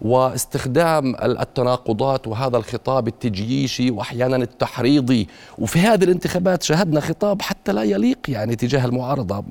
واستخدام 0.00 1.16
التناقضات 1.22 2.26
وهذا 2.28 2.56
الخطاب 2.56 3.08
التجييشي 3.08 3.90
واحيانا 3.90 4.36
التحريضي. 4.36 5.28
وفي 5.58 5.78
هذه 5.78 6.04
الانتخابات 6.04 6.62
شاهدنا 6.62 7.00
خطاب 7.00 7.42
حتى 7.42 7.72
لا 7.72 7.82
يليق 7.82 8.18
يعني 8.28 8.56
تجاه 8.56 8.84
المعارضة 8.84 9.44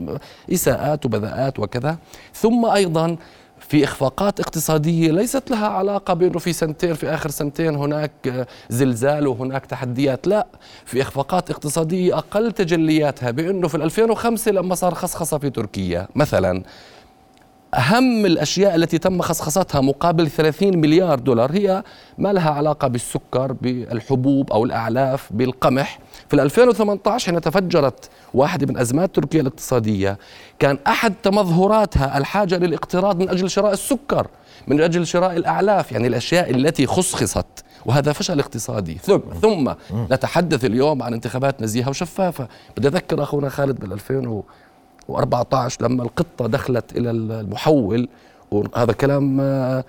إساءات 0.54 1.06
وبذاءات 1.06 1.60
وكذا. 1.60 1.98
ثم 2.34 2.66
أيضا 2.66 3.18
في 3.74 3.84
إخفاقات 3.84 4.40
اقتصادية 4.40 5.12
ليست 5.12 5.50
لها 5.50 5.68
علاقة 5.68 6.14
بأنه 6.14 6.40
في 6.40 6.54
سنتين 6.54 6.94
في 6.94 7.10
آخر 7.10 7.30
سنتين 7.30 7.76
هناك 7.76 8.48
زلزال 8.70 9.28
وهناك 9.28 9.66
تحديات. 9.66 10.28
لا 10.28 10.48
في 10.86 11.02
إخفاقات 11.02 11.52
اقتصادية 11.52 12.18
أقل 12.18 12.52
تجلياتها 12.52 13.32
بأنه 13.32 13.68
في 13.68 13.76
2005 13.76 14.52
لما 14.52 14.76
صار 14.76 14.94
خصخصة 14.94 15.38
في 15.38 15.50
تركيا 15.50 16.08
مثلا 16.16 16.64
أهم 17.74 18.26
الأشياء 18.26 18.76
التي 18.76 18.98
تم 18.98 19.22
خصخصتها 19.22 19.82
مقابل 19.82 20.30
30 20.30 20.78
مليار 20.78 21.20
دولار 21.20 21.52
هي 21.52 21.84
ما 22.18 22.34
لها 22.34 22.52
علاقة 22.52 22.88
بالسكر 22.88 23.52
بالحبوب 23.52 24.52
أو 24.52 24.66
الأعلاف 24.66 25.34
بالقمح. 25.34 26.00
في 26.30 26.42
2018 26.42 27.32
حين 27.32 27.42
تفجرت 27.42 28.10
واحدة 28.34 28.68
من 28.68 28.78
أزمات 28.78 29.16
تركيا 29.16 29.42
الاقتصادية 29.42 30.18
كان 30.60 30.78
أحد 30.88 31.14
تمظهراتها 31.24 32.18
الحاجة 32.18 32.58
للاقتراض 32.58 33.20
من 33.20 33.30
أجل 33.30 33.50
شراء 33.50 33.74
السكر 33.74 34.28
من 34.68 34.82
أجل 34.82 35.08
شراء 35.08 35.38
الأعلاف 35.38 35.92
يعني 35.92 36.08
الأشياء 36.08 36.52
التي 36.52 36.88
خصخصت. 36.88 37.46
وهذا 37.86 38.14
فشل 38.14 38.40
اقتصادي. 38.40 38.98
ثم 39.04 39.20
ثم 39.42 39.74
نتحدث 39.94 40.66
اليوم 40.66 41.04
عن 41.04 41.14
انتخابات 41.14 41.62
نزيهة 41.62 41.90
وشفافة. 41.90 42.48
بدي 42.78 42.88
أذكر 42.88 43.24
أخونا 43.24 43.50
خالد 43.50 43.80
بال 43.80 43.94
2014 45.10 45.84
لما 45.84 46.04
القطة 46.04 46.48
دخلت 46.48 46.98
إلى 46.98 47.12
المحول 47.12 48.10
وهذا 48.52 48.94
كلام 48.94 49.38
آه، 49.42 49.84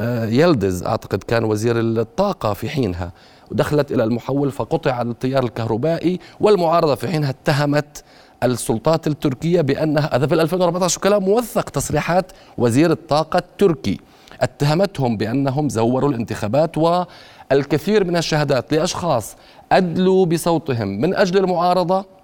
آه، 0.00 0.26
يلدز 0.26 0.82
أعتقد 0.82 1.22
كان 1.22 1.44
وزير 1.44 1.80
الطاقة 1.80 2.52
في 2.52 2.68
حينها 2.68 3.12
ودخلت 3.50 3.92
إلى 3.92 4.04
المحول 4.04 4.50
فقطع 4.50 5.02
التيار 5.02 5.44
الكهربائي 5.44 6.18
والمعارضة 6.40 6.94
في 6.94 7.08
حينها 7.08 7.30
اتهمت 7.30 8.04
السلطات 8.42 9.06
التركية 9.06 9.60
بأنها 9.60 10.16
هذا 10.16 10.26
في 10.26 10.34
2014 10.34 11.00
كلام 11.00 11.22
موثق 11.22 11.70
تصريحات 11.70 12.32
وزير 12.58 12.90
الطاقة 12.90 13.38
التركي 13.38 14.00
اتهمتهم 14.40 15.16
بأنهم 15.16 15.68
زوروا 15.68 16.10
الانتخابات 16.10 16.78
والكثير 16.78 18.04
من 18.04 18.16
الشهادات 18.16 18.72
لأشخاص 18.72 19.36
أدلوا 19.72 20.26
بصوتهم 20.26 20.88
من 20.88 21.14
أجل 21.14 21.38
المعارضة. 21.38 22.19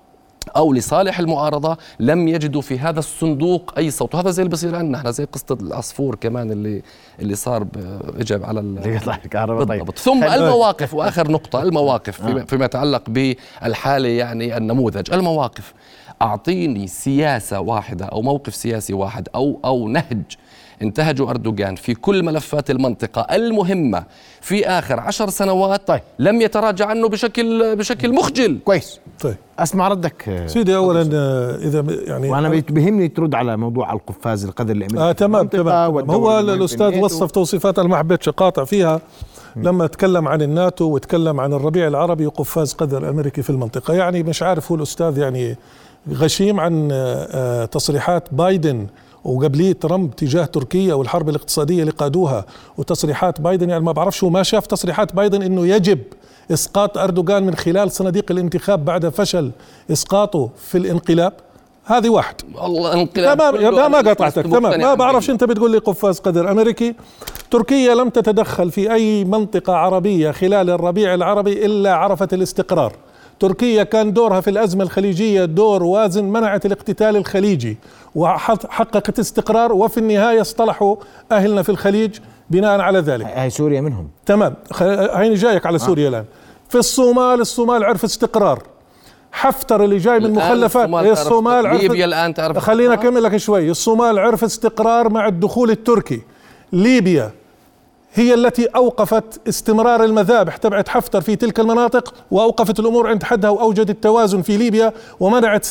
أو 0.56 0.72
لصالح 0.72 1.18
المعارضة 1.18 1.76
لم 2.00 2.28
يجدوا 2.28 2.62
في 2.62 2.78
هذا 2.78 2.98
الصندوق 2.98 3.74
أي 3.78 3.90
صوت. 3.90 4.14
وهذا 4.14 4.30
زي 4.30 4.42
اللي 4.42 4.52
بصير 4.52 4.76
عندنا 4.76 4.98
إحنا 4.98 5.10
زي 5.10 5.24
قصة 5.24 5.58
العصفور 5.60 6.14
كمان 6.14 6.52
اللي 6.52 6.82
اللي 7.20 7.34
صار 7.34 7.66
اجى 8.20 8.34
على 8.34 8.60
اللي 8.60 8.94
يطلع 8.96 9.20
الكهرباء. 9.24 9.64
طيب. 9.64 9.90
ثم 9.90 10.24
المواقف. 10.24 10.94
وآخر 10.94 11.30
نقطة 11.30 11.62
المواقف 11.62 12.22
فيما, 12.26 12.44
فيما 12.44 12.64
يتعلق 12.64 13.02
بالحالة 13.08 14.08
يعني 14.08 14.56
النموذج. 14.56 15.12
المواقف. 15.12 15.74
أعطيني 16.22 16.86
سياسة 16.86 17.60
واحدة 17.60 18.04
أو 18.04 18.22
موقف 18.22 18.54
سياسي 18.54 18.94
واحد 18.94 19.28
أو 19.34 19.60
أو 19.64 19.88
نهج 19.88 20.22
انتهجوا 20.82 21.30
أردوغان 21.30 21.74
في 21.76 21.94
كل 21.94 22.24
ملفات 22.24 22.70
المنطقة 22.70 23.20
المهمة 23.36 24.04
في 24.40 24.68
آخر 24.68 25.00
عشر 25.00 25.30
سنوات 25.30 25.88
طيب. 25.88 26.00
لم 26.18 26.42
يتراجع 26.42 26.86
عنه 26.86 27.08
بشكل 27.08 27.76
بشكل 27.76 28.14
مخجل. 28.14 28.58
كويس. 28.64 29.00
طيب. 29.20 29.36
أسمع 29.58 29.88
ردك 29.88 30.44
سيدي 30.46 30.76
اولا 30.76 31.10
آه، 31.14 31.56
إذا 31.56 31.84
يعني 32.06 32.30
وأنا 32.30 32.48
بيهمني 32.48 33.08
ترد 33.08 33.34
على 33.34 33.56
موضوع 33.56 33.92
القفاز 33.92 34.44
القدر 34.44 34.72
الامريكي 34.72 35.02
آه 35.02 35.12
تمام 35.12 35.46
تمام. 35.46 36.10
هو 36.10 36.40
الأستاذ 36.40 36.98
وصف 36.98 37.30
توصيفات 37.30 37.78
أنا 37.78 37.88
ما 37.88 37.96
حبيتش 37.96 38.28
اقاطع 38.28 38.64
فيها 38.64 39.00
لما 39.56 39.86
تكلم 39.86 40.28
عن 40.28 40.42
الناتو 40.42 40.84
وتكلم 40.84 41.40
عن 41.40 41.52
الربيع 41.52 41.86
العربي 41.86 42.26
وقفاز 42.26 42.72
قدر 42.72 43.10
امريكي 43.10 43.42
في 43.42 43.50
المنطقة. 43.50 43.94
يعني 43.94 44.22
مش 44.22 44.42
عارف 44.42 44.72
هو 44.72 44.76
الأستاذ 44.76 45.18
يعني 45.18 45.56
غشيم 46.12 46.60
عن 46.60 46.88
آه، 46.92 47.28
آه، 47.30 47.64
تصريحات 47.64 48.28
بايدن 48.32 48.86
وقبليه 49.24 49.72
ترامب 49.72 50.16
تجاه 50.16 50.44
تركيا 50.44 50.94
والحرب 50.94 51.28
الاقتصادية 51.28 51.80
اللي 51.80 51.92
قادوها 51.92 52.44
وتصريحات 52.78 53.40
بايدن. 53.40 53.70
يعني 53.70 53.84
ما 53.84 53.92
بعرفش 53.92 54.24
هو 54.24 54.30
ما 54.30 54.42
شاف 54.42 54.66
تصريحات 54.66 55.14
بايدن 55.14 55.42
إنه 55.42 55.66
يجب 55.66 55.98
إسقاط 56.52 56.98
أردوغان 56.98 57.42
من 57.42 57.54
خلال 57.54 57.90
صناديق 57.90 58.30
الانتخاب 58.30 58.84
بعد 58.84 59.08
فشل 59.08 59.50
إسقاطه 59.92 60.50
في 60.56 60.78
الانقلاب؟ 60.78 61.32
هذه 61.84 62.08
واحد. 62.08 62.34
والله 62.54 62.92
انقلاب 62.92 63.38
تمام 63.38 63.74
ما, 63.74 63.88
ما 63.88 63.98
قطعتك 64.10 64.42
تمام. 64.42 64.80
ما 64.80 64.94
بعرفش 64.94 65.30
أنت 65.30 65.44
بتقول 65.44 65.70
لي 65.70 65.78
قفاز 65.78 66.18
قدر. 66.18 66.50
أمريكي 66.50 66.94
تركيا 67.50 67.94
لم 67.94 68.08
تتدخل 68.08 68.70
في 68.70 68.92
أي 68.92 69.24
منطقة 69.24 69.72
عربية 69.72 70.30
خلال 70.30 70.70
الربيع 70.70 71.14
العربي 71.14 71.66
إلا 71.66 71.94
عرفت 71.94 72.34
الاستقرار. 72.34 72.92
تركيا 73.40 73.82
كان 73.82 74.12
دورها 74.12 74.40
في 74.40 74.50
الأزمة 74.50 74.84
الخليجية 74.84 75.44
دور 75.44 75.82
وازن 75.82 76.24
منعت 76.24 76.66
الاقتتال 76.66 77.16
الخليجي 77.16 77.78
وحققت 78.14 79.18
استقرار 79.18 79.72
وفي 79.72 79.98
النهاية 79.98 80.40
اصطلحوا 80.40 80.96
أهلنا 81.32 81.62
في 81.62 81.68
الخليج 81.68 82.18
بناء 82.50 82.80
على 82.80 82.98
ذلك. 82.98 83.26
هاي 83.26 83.50
سوريا 83.50 83.80
منهم. 83.80 84.08
تمام. 84.26 84.54
هيني 85.12 85.34
جايك 85.34 85.66
على 85.66 85.78
سوريا 85.78 86.08
الآن. 86.08 86.24
في 86.68 86.78
الصومال 86.78 87.40
الصومال 87.40 87.84
عرف 87.84 88.04
استقرار. 88.04 88.62
حفتر 89.32 89.84
اللي 89.84 89.98
جاي 89.98 90.18
من 90.18 90.32
مخلفات 90.32 90.84
الصومال 90.84 91.04
إيه 91.04 91.12
الصومال 91.12 91.66
عرف 91.66 91.82
ليبيا 91.82 92.04
الآن 92.04 92.34
تعرف 92.34 92.58
خلينا؟ 92.58 92.94
أكمل 92.94 93.22
لك 93.22 93.36
شوي. 93.36 93.70
الصومال 93.70 94.18
عرف 94.18 94.44
استقرار 94.44 95.08
مع 95.08 95.28
الدخول 95.28 95.70
التركي. 95.70 96.22
ليبيا 96.72 97.30
هي 98.18 98.34
التي 98.34 98.66
أوقفت 98.66 99.40
استمرار 99.48 100.04
المذابح 100.04 100.56
تبعت 100.56 100.88
حفتر 100.88 101.20
في 101.20 101.36
تلك 101.36 101.60
المناطق 101.60 102.14
وأوقفت 102.30 102.80
الأمور 102.80 103.08
عند 103.08 103.22
حدها 103.22 103.50
وأوجدت 103.50 104.02
توازن 104.02 104.42
في 104.42 104.56
ليبيا 104.56 104.92
ومنعت 105.20 105.66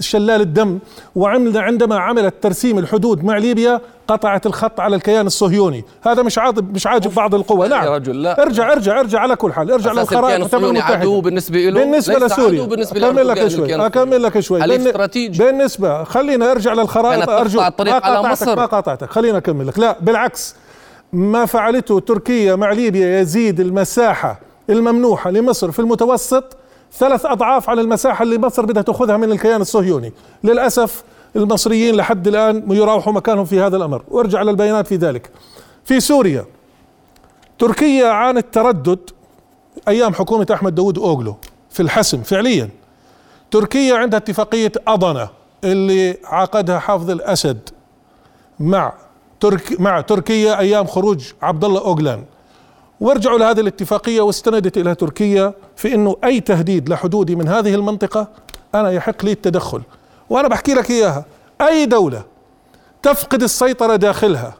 شلال 0.00 0.40
الدم. 0.40 0.78
وعمل 1.14 1.58
عندما 1.58 1.98
عملت 1.98 2.34
ترسيم 2.42 2.78
الحدود 2.78 3.24
مع 3.24 3.38
ليبيا 3.38 3.80
قطعت 4.08 4.46
الخط 4.46 4.80
على 4.80 4.96
الكيان 4.96 5.26
الصهيوني. 5.26 5.84
هذا 6.02 6.22
مش 6.22 6.38
عاجب 6.38 6.74
مش 6.74 6.86
عاجب 6.86 7.14
بعض 7.14 7.34
القوى. 7.34 7.66
يا 7.66 7.70
نعم. 7.70 7.88
رجل، 7.88 8.22
لا. 8.22 8.42
ارجع 8.42 8.72
ارجع 8.72 9.00
ارجع 9.00 9.18
على 9.20 9.36
كل 9.36 9.52
حال. 9.52 9.70
ارجع 9.72 9.92
للخرائط 9.92 10.24
الكيان 10.24 10.42
الصهيوني 10.42 10.70
المتحدة. 10.70 10.96
عدو 10.96 11.20
بالنسبة 11.20 11.58
له 11.58 11.80
بالنسبة 11.80 12.14
ليس 12.18 12.32
لسوريا. 12.32 12.62
عدو 12.62 12.70
بالنسبة 12.70 13.08
أكمل 13.08 13.28
لك 13.28 13.48
شوي. 13.48 13.86
أكمل 13.86 14.22
لك 14.22 14.40
شوي. 14.40 14.60
بالن- 14.60 14.86
استراتيجي. 14.86 15.44
بالنسبة 15.44 16.04
خلينا 16.04 16.50
أرجع 16.52 16.72
للخرائط. 16.72 17.28
الطريق 17.30 17.92
ما 17.94 18.00
على 18.06 18.16
قاطعتك 18.16 18.42
مصر. 18.42 18.56
ما 18.56 18.66
قاطعتك 18.66 19.10
خلينا 19.10 19.38
أكمل 19.38 19.66
لك. 19.66 19.78
لا 19.78 19.96
بالعكس. 20.00 20.54
ما 21.12 21.46
فعلته 21.46 22.00
تركيا 22.00 22.56
مع 22.56 22.72
ليبيا 22.72 23.20
يزيد 23.20 23.60
المساحة 23.60 24.40
الممنوحة 24.70 25.30
لمصر 25.30 25.70
في 25.70 25.78
المتوسط. 25.78 26.56
ثلاث 26.92 27.26
أضعاف 27.26 27.70
على 27.70 27.80
المساحة 27.80 28.22
اللي 28.22 28.38
مصر 28.38 28.66
بدها 28.66 28.82
تأخذها 28.82 29.16
من 29.16 29.32
الكيان 29.32 29.60
الصهيوني. 29.60 30.12
للأسف 30.44 31.04
المصريين 31.36 31.94
لحد 31.94 32.28
الآن 32.28 32.72
يراوحوا 32.72 33.12
مكانهم 33.12 33.44
في 33.44 33.60
هذا 33.60 33.76
الأمر. 33.76 34.02
وارجع 34.08 34.42
للبيانات 34.42 34.86
في 34.86 34.96
ذلك. 34.96 35.30
في 35.84 36.00
سوريا 36.00 36.44
تركيا 37.58 38.06
عانت 38.06 38.46
تردد 38.52 38.98
أيام 39.88 40.14
حكومة 40.14 40.46
أحمد 40.52 40.74
داود 40.74 40.98
أوغلو 40.98 41.36
في 41.70 41.80
الحسم 41.82 42.22
فعليا. 42.22 42.68
تركيا 43.50 43.94
عندها 43.94 44.18
اتفاقية 44.18 44.72
أضنة 44.88 45.28
اللي 45.64 46.18
عقدها 46.24 46.78
حافظ 46.78 47.10
الأسد 47.10 47.68
مع 48.60 48.92
ترك 49.40 49.80
مع 49.80 50.00
تركيا 50.00 50.58
أيام 50.58 50.86
خروج 50.86 51.24
عبد 51.42 51.64
الله 51.64 51.80
اوغلان 51.80 52.24
وارجعوا 53.00 53.38
لهذه 53.38 53.60
الاتفاقية 53.60 54.20
واستندت 54.20 54.76
إلى 54.76 54.94
تركيا 54.94 55.52
في 55.76 55.94
إنه 55.94 56.16
أي 56.24 56.40
تهديد 56.40 56.88
لحدودي 56.88 57.36
من 57.36 57.48
هذه 57.48 57.74
المنطقة 57.74 58.28
أنا 58.74 58.90
يحق 58.90 59.24
لي 59.24 59.32
التدخل. 59.32 59.82
وأنا 60.30 60.48
بحكي 60.48 60.74
لك 60.74 60.90
إياها 60.90 61.24
أي 61.60 61.86
دولة 61.86 62.22
تفقد 63.02 63.42
السيطرة 63.42 63.96
داخلها 63.96 64.54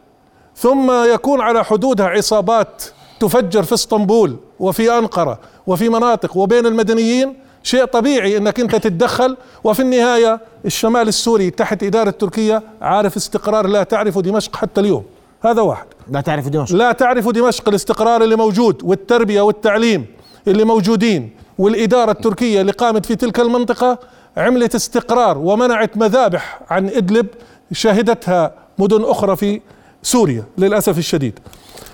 ثم 0.57 0.93
يكون 1.15 1.41
على 1.41 1.65
حدودها 1.65 2.07
عصابات 2.07 2.85
تفجر 3.21 3.63
في 3.63 3.75
إسطنبول 3.75 4.37
وفي 4.61 4.99
أنقرة 4.99 5.39
وفي 5.67 5.89
مناطق 5.89 6.37
وبين 6.37 6.67
المدنيين 6.67 7.37
شيء 7.67 7.85
طبيعي 7.85 8.37
إنك 8.37 8.61
أنت 8.61 8.77
تتدخل. 8.77 9.37
وفي 9.65 9.83
النهاية 9.83 10.41
الشمال 10.65 11.09
السوري 11.09 11.51
تحت 11.51 11.83
إدارة 11.83 12.11
تركيا 12.11 12.63
عارف 12.81 13.17
استقرار 13.17 13.67
لا 13.67 13.83
تعرف 13.83 14.19
دمشق 14.19 14.57
حتى 14.57 14.81
اليوم. 14.81 15.05
هذا 15.41 15.63
واحد. 15.63 15.87
لا 16.11 16.21
تعرف 16.21 16.49
دمشق. 16.49 16.77
لا 16.77 16.93
تعرف 16.93 17.29
دمشق 17.29 17.69
الاستقرار 17.69 18.23
اللي 18.23 18.37
موجود 18.37 18.83
والتربية 18.85 19.41
والتعليم 19.41 20.07
اللي 20.49 20.65
موجودين 20.65 21.31
والإدارة 21.59 22.11
التركية 22.11 22.61
اللي 22.61 22.73
قامت 22.73 23.07
في 23.07 23.17
تلك 23.17 23.41
المنطقة 23.41 23.99
عملت 24.37 24.75
استقرار 24.75 25.39
ومنعت 25.39 25.97
مذابح 25.97 26.61
عن 26.71 26.89
إدلب 26.89 27.27
شهدتها 27.73 28.55
مدن 28.79 29.05
أخرى 29.05 29.37
في 29.37 29.61
سوريا 30.03 30.45
للأسف 30.59 30.99
الشديد. 30.99 31.39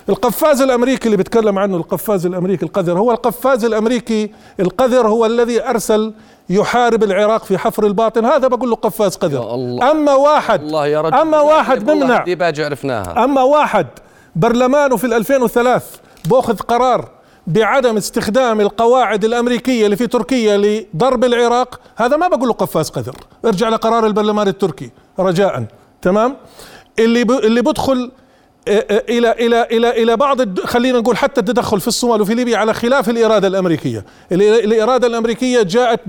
القفاز 0.09 0.63
الأمريكي 0.63 1.07
اللي 1.07 1.17
بيتكلم 1.17 1.59
عنه 1.59 1.77
القفاز 1.77 2.27
الأمريكي 2.27 2.65
القذر 2.65 2.99
هو 2.99 3.11
القفاز 3.11 3.65
الأمريكي 3.65 4.31
القذر 4.61 5.09
هو 5.09 5.27
الذي 5.27 5.65
أرسل 5.69 6.15
يحارب 6.51 7.03
العراق 7.03 7.45
في 7.45 7.59
حفر 7.59 7.87
الباطن. 7.87 8.25
هذا 8.25 8.49
بقول 8.49 8.71
له 8.71 8.77
قفاز 8.77 9.15
يا 9.15 9.19
قذر 9.19 9.55
الله. 9.55 9.91
أما 9.91 10.15
واحد 10.15 10.63
الله 10.63 10.87
يا 10.87 11.01
رجل. 11.01 11.15
أما 11.15 11.41
واحد 11.41 11.91
ديباج 12.25 12.61
عرفناها. 12.61 13.25
أما 13.25 13.43
واحد 13.43 13.87
برلمانه 14.37 14.97
في 14.97 15.07
2003 15.07 15.83
بأخذ 16.25 16.57
قرار 16.57 17.09
بعدم 17.47 17.97
استخدام 17.97 18.61
القواعد 18.61 19.25
الأمريكية 19.25 19.85
اللي 19.85 19.97
في 19.97 20.07
تركيا 20.07 20.57
لضرب 20.57 21.25
العراق 21.25 21.81
هذا 21.97 22.17
ما 22.17 22.29
بقول 22.29 22.49
له 22.49 22.53
قفاز 22.53 22.91
قذر. 22.91 23.17
ارجع 23.45 23.69
لقرار 23.69 24.07
البرلمان 24.07 24.49
التركي 24.49 24.91
رجاء. 25.19 25.65
تمام؟ 26.03 26.37
اللي 26.99 27.25
ب... 27.25 27.31
اللي 27.31 27.63
بدخل 27.63 28.11
إلى 28.69 29.33
إلى 29.33 29.63
إلى 29.63 30.03
إلى 30.03 30.17
بعض. 30.17 30.59
خلينا 30.61 30.99
نقول 30.99 31.17
حتى 31.17 31.41
التدخل 31.41 31.81
في 31.81 31.89
الصومال 31.89 32.21
وفي 32.21 32.35
ليبيا 32.35 32.57
على 32.59 32.75
خلاف 32.75 33.11
الإرادة 33.11 33.49
الأمريكية، 33.49 34.05
ال- 34.33 34.43
الإرادة 34.43 35.07
الأمريكية 35.07 35.63
جاءت 35.63 36.01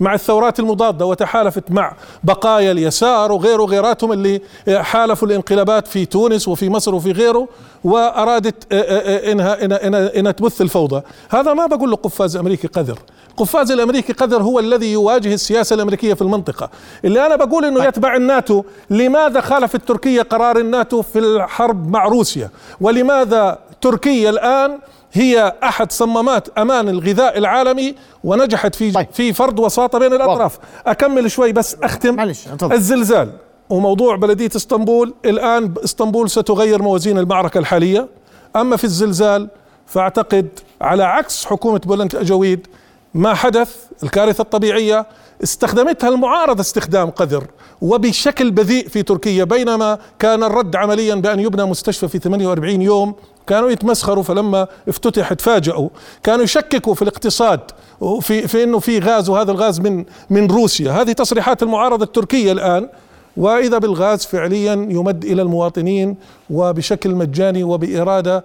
مع 0.00 0.14
الثورات 0.14 0.60
المضادة 0.60 1.06
وتحالفت 1.06 1.70
مع 1.70 1.92
بقايا 2.24 2.72
اليسار 2.72 3.32
وغيره 3.32 3.62
غيراتهم 3.64 4.12
اللي 4.12 4.40
حالفوا 4.68 5.28
الانقلابات 5.28 5.86
في 5.88 6.04
تونس 6.04 6.48
وفي 6.48 6.68
مصر 6.70 6.94
وفي 6.94 7.12
غيره 7.12 7.48
وأرادت 7.84 8.72
إنها 8.72 9.64
إنها 9.64 9.86
إنها, 9.86 10.18
إنها 10.18 10.32
تبث 10.32 10.60
الفوضى، 10.60 11.02
هذا 11.30 11.54
ما 11.54 11.66
بقول 11.66 11.90
له 11.90 11.96
قفاز 11.96 12.36
أمريكي 12.36 12.66
قذر، 12.68 12.98
قفاز 13.38 13.70
الأمريكي 13.70 14.12
قذر 14.12 14.42
هو 14.42 14.58
الذي 14.58 14.92
يواجه 14.92 15.34
السياسة 15.34 15.74
الأمريكية 15.74 16.14
في 16.14 16.22
المنطقة، 16.22 16.70
اللي 17.04 17.26
أنا 17.26 17.36
بقول 17.36 17.64
إنه 17.64 17.84
يتبع 17.84 18.16
الناتو، 18.16 18.62
لماذا 18.90 19.40
خالفت 19.40 19.88
تركيا 19.88 20.22
قرار 20.22 20.58
الناتو 20.58 21.02
في 21.02 21.18
الحرب 21.18 21.90
مع 21.90 22.04
روسيا؟ 22.04 22.50
ولماذا 22.80 23.58
تركيا 23.80 24.30
الآن 24.30 24.78
هي 25.12 25.52
أحد 25.62 25.92
صمامات 25.92 26.58
أمان 26.58 26.88
الغذاء 26.88 27.38
العالمي 27.38 27.94
ونجحت 28.24 28.74
في 28.74 28.92
طيب. 28.92 29.06
في 29.12 29.32
فرض 29.32 29.58
وساطة 29.58 29.98
بين 29.98 30.12
الأطراف، 30.12 30.58
أكمل 30.86 31.30
شوي 31.30 31.52
بس 31.52 31.76
أختم 31.82 32.14
معلش،. 32.14 32.44
الزلزال 32.62 33.32
وموضوع 33.70 34.16
بلدية 34.16 34.50
إسطنبول، 34.56 35.14
الآن 35.24 35.74
إسطنبول 35.84 36.30
ستغير 36.30 36.82
موازين 36.82 37.18
المعركة 37.18 37.58
الحالية، 37.58 38.08
أما 38.56 38.76
في 38.76 38.84
الزلزال 38.84 39.48
فأعتقد 39.86 40.48
على 40.80 41.04
عكس 41.04 41.44
حكومة 41.44 41.80
بولند 41.86 42.16
أجويد 42.16 42.66
ما 43.14 43.34
حدث 43.34 43.76
الكارثة 44.02 44.42
الطبيعية 44.42 45.06
استخدمتها 45.42 46.08
المعارضة 46.08 46.60
استخدام 46.60 47.10
قذر 47.10 47.44
وبشكل 47.80 48.50
بذيء 48.50 48.88
في 48.88 49.02
تركيا 49.02 49.44
بينما 49.44 49.98
كان 50.18 50.42
الرد 50.42 50.76
عمليا 50.76 51.14
بأن 51.14 51.40
يبنى 51.40 51.64
مستشفى 51.64 52.08
في 52.08 52.18
48 52.18 52.82
يوم 52.82 53.14
كانوا 53.46 53.70
يتمسخروا 53.70 54.22
فلما 54.22 54.66
افتتح 54.88 55.32
تفاجئوا 55.32 55.88
كانوا 56.22 56.44
يشككوا 56.44 56.94
في 56.94 57.02
الاقتصاد 57.02 57.60
وفي 58.00 58.48
في 58.48 58.62
إنه 58.64 58.78
في 58.78 58.98
غاز 58.98 59.28
وهذا 59.28 59.50
الغاز 59.52 59.80
من 59.80 60.04
من 60.30 60.46
روسيا. 60.46 60.92
هذه 60.92 61.12
تصريحات 61.12 61.62
المعارضة 61.62 62.04
التركية 62.04 62.52
الآن 62.52 62.88
وإذا 63.36 63.78
بالغاز 63.78 64.24
فعليا 64.24 64.72
يمد 64.72 65.24
إلى 65.24 65.42
المواطنين 65.42 66.16
وبشكل 66.50 67.10
مجاني 67.14 67.64
وبإرادة 67.64 68.44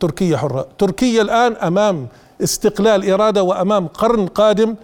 تركيا 0.00 0.36
حرة. 0.36 0.66
تركيا 0.78 1.22
الآن 1.22 1.52
أمام 1.52 2.08
استقلال 2.42 3.10
إرادة 3.10 3.42
وأمام 3.42 3.86
قرن 3.86 4.26
قادم 4.26 4.74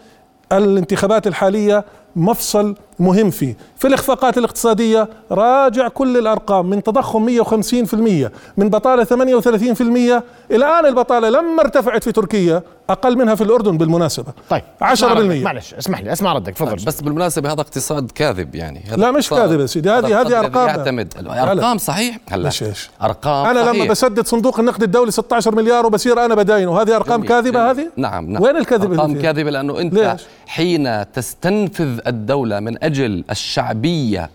الانتخابات 0.52 1.26
الحالية 1.26 1.84
مفصل 2.16 2.76
مهم 3.00 3.30
فيه 3.30 3.56
في 3.76 3.88
الإخفاقات 3.88 4.38
الاقتصادية 4.38 5.08
راجع 5.30 5.88
كل 5.88 6.16
الأرقام 6.18 6.70
من 6.70 6.82
تضخم 6.82 7.42
150% 7.44 7.94
من 8.56 8.70
بطالة 8.70 9.04
38% 9.04 10.22
الآن 10.50 10.86
البطالة 10.86 11.28
لما 11.28 11.62
ارتفعت 11.62 12.04
في 12.04 12.12
تركيا 12.12 12.62
أقل 12.90 13.18
منها 13.18 13.34
في 13.34 13.44
الأردن 13.44 13.78
بالمناسبة 13.78 14.32
طيب 14.50 14.62
10% 14.82 14.92
اسمع 14.92 15.12
ردك. 15.12 15.42
معلش 15.42 15.74
اسمح 15.74 16.00
لي 16.00 16.12
اسمع 16.12 16.32
ردك 16.32 16.54
تفضل 16.54 16.84
بس 16.86 17.00
بالمناسبة 17.00 17.52
هذا 17.52 17.60
اقتصاد 17.60 18.10
كاذب 18.10 18.54
يعني 18.54 18.84
هذا 18.88 18.96
لا 18.96 19.10
مش 19.10 19.30
كاذب 19.30 19.60
يا 19.60 19.66
سيدي، 19.66 19.90
هذه- 19.90 20.20
هذه 20.20 20.38
أرقام. 20.38 20.68
يعتمد. 20.68 21.14
ارقام 21.28 21.78
صحيح 21.78 22.18
هلا 22.30 22.48
مش 22.48 22.62
إيش. 22.62 22.90
أرقام 23.02 23.46
أنا 23.46 23.62
صحيح. 23.64 23.74
لما 23.82 23.90
بسدد 23.90 24.26
صندوق 24.26 24.58
النقد 24.60 24.82
الدولي 24.82 25.10
16 25.10 25.54
مليار 25.54 25.86
وبصير 25.86 26.24
أنا 26.24 26.34
بداينه 26.34 26.80
هذه 26.82 26.96
أرقام 26.96 27.16
جميل، 27.20 27.28
كاذبة 27.28 27.50
جميل. 27.72 27.84
هذه 27.86 27.90
نعم 27.96 28.30
نعم 28.30 28.42
وين 28.42 28.56
الكذب 28.56 28.94
فيها؟ 29.12 29.22
كاذبة 29.22 29.50
لأنه 29.50 29.80
أنت 29.80 29.94
ليش؟ 29.94 30.20
حين 30.46 31.12
تستنفذ 31.12 31.98
الدولة 32.06 32.60
من 32.60 32.84
أجل 32.84 32.87
الشعبية 33.30 34.30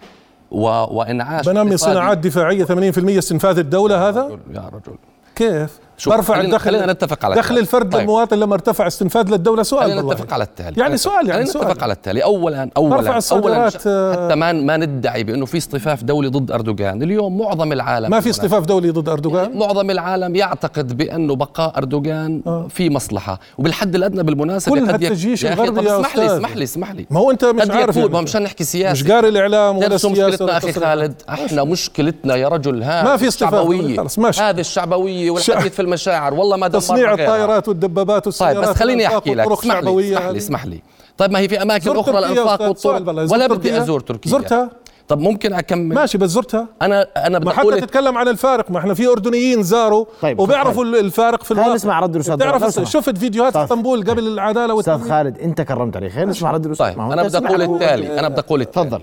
و... 0.52 0.66
وإنعاش 0.68 1.46
بنمي 1.46 1.78
صناعات 1.78 2.18
دفاعية 2.18 2.66
80% 2.66 2.70
استنفاذ 3.18 3.58
الدولة 3.58 4.10
هذا؟ 4.10 4.39
يا 4.54 4.72
رجل. 4.74 4.98
كيف؟ 5.36 5.80
شوف 6.04 6.13
برفع 6.13 6.34
خلينا, 6.34 6.48
الدخل 6.48 6.66
خلينا 6.66 6.94
نتفق 6.94 7.26
على 7.26 7.36
دخل. 7.36 7.58
الفرد 7.58 7.92
طيب. 7.92 8.02
للمواطن 8.02 8.38
لما 8.39 8.54
ارتفع 8.54 8.88
استنفاد 8.88 9.30
للدولة 9.30 9.63
سؤال 9.63 9.84
خلينا. 9.84 10.02
نتفق 10.02 10.34
على 10.34 10.44
التالي 10.44 10.82
يعني 10.82 10.98
سؤال 10.98 11.30
يعني 11.30 11.46
سؤال. 11.46 11.68
نتفق 11.68 11.84
على 11.84 11.94
التالي 11.94 12.24
اولا 12.24 12.70
اولا 12.78 13.20
اولا. 13.32 13.66
حتى 13.70 14.36
ما 14.36 14.52
ما 14.52 14.78
ندعي 14.78 15.24
بأنه 15.24 15.46
في 15.46 15.58
اصطفاف 15.58 16.04
دولي 16.04 16.28
ضد 16.28 16.52
أردوغان 16.52 17.04
اليوم 17.04 17.38
معظم 17.38 17.72
العالم 17.72 18.10
ما 18.12 18.20
في 18.20 18.30
اصطفاف 18.30 18.66
دولي 18.66 18.89
ضد 18.89 19.10
أردوغان 19.10 19.58
معظم 19.58 19.92
العالم 19.92 20.36
يعتقد 20.36 20.98
بانه 20.98 21.36
بقاء 21.36 21.78
أردوغان 21.78 22.42
آه. 22.48 22.68
في 22.70 22.89
مصلحة 22.89 23.39
وبالحد 23.58 23.96
الأدنى 23.96 24.24
بالمناسبة 24.24 24.76
كل 24.76 24.88
قد 24.92 25.04
أخي 25.04 25.36
الغربي 25.48 25.88
يا 25.88 26.00
اسمح 26.00 26.16
لي. 26.18 26.26
اسمح 26.36 26.56
لي 26.56 26.63
اسمح 26.63 26.92
لي 26.92 27.06
ما 27.10 27.20
هو 27.20 27.32
أنت 27.32 27.46
مش 27.46 27.70
عارف 27.70 27.98
يعني. 27.98 28.10
ما 28.10 28.22
مشان 28.22 28.44
نحكي 28.44 28.63
سياسه 28.63 28.92
مش 28.92 29.12
قاري 29.12 29.28
الإعلام 29.28 29.78
ولا 29.78 29.88
السياسة 29.96 30.10
مشكلتنا 30.10 30.58
أخي. 30.58 30.74
خالد 30.74 31.22
إحنا 31.30 31.63
مشكلتنا 31.63 32.36
يا 32.36 32.48
رجل 32.48 32.84
هذه 32.84 33.04
ما 33.06 33.18
في 33.18 33.28
اصطفاف. 33.28 34.20
ماشي. 34.20 34.42
هذه 34.42 34.60
الشعبوية 34.60 35.32
والحديث 35.32 35.74
في 35.74 35.80
المشاعر 35.93 36.34
والله 36.34 36.58
ما 36.58 36.67
دمرنا 36.67 36.79
تصنيع. 36.79 37.13
الطائرات 37.13 37.67
والدبابات 37.67 38.27
والسيارات 38.27 38.56
طيب 38.56 38.69
بس 38.69 38.75
خليني 38.75 39.08
أحكي 39.08 39.36
لك 39.36 39.51
اسمح 39.51 39.79
لي 39.79 39.89
اسمح 39.89 40.25
لي. 40.32 40.38
اسمح 40.38 40.65
لي 40.65 40.82
طيب 41.17 41.32
ما 41.32 41.39
هي 41.39 41.47
في 41.47 41.62
أماكن 41.62 41.86
زرت 41.86 41.97
أخرى 41.97 42.19
الانفاق؟ 42.19 42.77
سؤال 42.77 43.10
والطرق. 43.10 43.34
ولا 43.34 43.47
بدي؟ 43.47 43.77
أزور 43.77 43.99
تركيا 43.99 44.32
زرتها 44.32 44.69
طب 45.08 45.19
ممكن 45.19 45.53
أكمل 45.53 45.95
ماشي 45.95 46.17
بس 46.17 46.29
زرتها 46.29 46.67
أنا 46.82 47.08
أنا 47.17 47.39
ما 47.39 47.53
حتى 47.53 47.82
تتكلم 47.82 48.17
عن 48.17 48.27
الفارق 48.27 48.71
ما 48.71 48.79
إحنا 48.79 48.93
في 48.93 49.08
أردنيين 49.08 49.63
زاروا 49.63 50.06
طيب، 50.21 50.39
وبيعرفوا 50.39 50.84
الفارق 50.84 51.43
في 51.43 51.47
خلينا 51.47 51.62
الواقع 51.62 51.75
نسمع 51.75 51.99
رد 51.99 52.15
الأستاذ 52.15 52.36
بتعرف. 52.36 52.89
شفت 52.89 53.17
فيديوهات. 53.17 53.56
اسطنبول 53.56 54.03
قبل 54.03 54.27
العدالة 54.27 54.79
أستاذ 54.79 54.93
والتنمية 54.93 55.12
خالد 55.12 55.38
أنت 55.38 55.62
كرمت 55.62 55.95
عليه 55.95 56.10
خلينا 56.10 56.32
نسمع 56.32 56.51
رد 56.51 56.65
الأستاذ. 56.65 56.88
طيب 56.88 56.99
أنا 56.99 57.23
بدي 57.23 57.38
أقول. 57.38 57.62
التالي 57.62 58.19
أنا 58.19 58.29
بدي 58.29 58.39
أقول 58.39 58.62
التالي 58.62 58.86
تفضل 58.86 59.01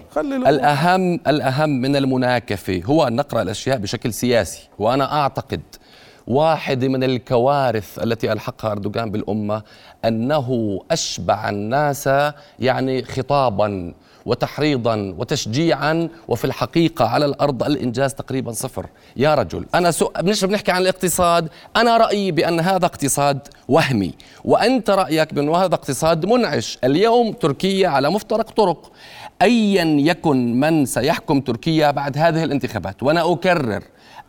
الأهم 0.49 1.21
الأهم 1.27 1.71
من 1.71 1.97
المناكفة 1.97 2.83
هو 2.85 3.07
أن 3.07 3.17
نقرأ 3.17 3.43
الأشياء 3.43 3.79
بشكل 3.79 4.13
سياسي 4.13 4.69
وأنا 4.79 5.21
أعتقد 5.21 5.61
واحدة 6.31 6.89
من 6.89 7.05
الكوارث 7.05 7.99
التي 7.99 8.33
ألحقها 8.33 8.73
أردوغان 8.73 9.11
بالأمة 9.11 9.63
أنه 10.05 10.79
أشبع 10.91 11.49
الناس 11.49 12.09
يعني 12.59 13.05
خطابا 13.05 13.95
وتحريضا 14.27 15.15
وتشجيعا 15.19 16.09
وفي 16.29 16.45
الحقيقة 16.45 17.05
على 17.05 17.25
الأرض 17.25 17.63
الإنجاز 17.63 18.15
تقريبا 18.15 18.53
صفر. 18.53 18.87
يا 19.17 19.35
رجل 19.35 19.67
أنا 19.75 19.91
سو... 19.91 20.09
بنحكي 20.43 20.73
عن 20.73 20.83
الاقتصاد 20.83 21.49
أنا 21.77 21.97
رأيي 21.97 22.33
بأن 22.33 22.61
هذا 22.61 22.87
اقتصاد 22.87 23.49
وهمي 23.69 24.15
وأنت 24.45 24.91
رأيك 24.91 25.35
بأنه 25.35 25.57
هذا 25.57 25.75
اقتصاد 25.75 26.27
منعش. 26.27 26.79
اليوم 26.85 27.33
تركيا 27.33 27.89
على 27.89 28.11
مفترق 28.11 28.51
طرق. 28.51 28.93
ايا 29.43 29.85
يكن 29.85 30.61
من 30.61 30.87
سيحكم 30.87 31.41
تركيا 31.41 31.91
بعد 31.91 32.19
هذه 32.19 32.45
الانتخابات 32.45 33.03
وأنا 33.03 33.33
أكرر 33.33 33.83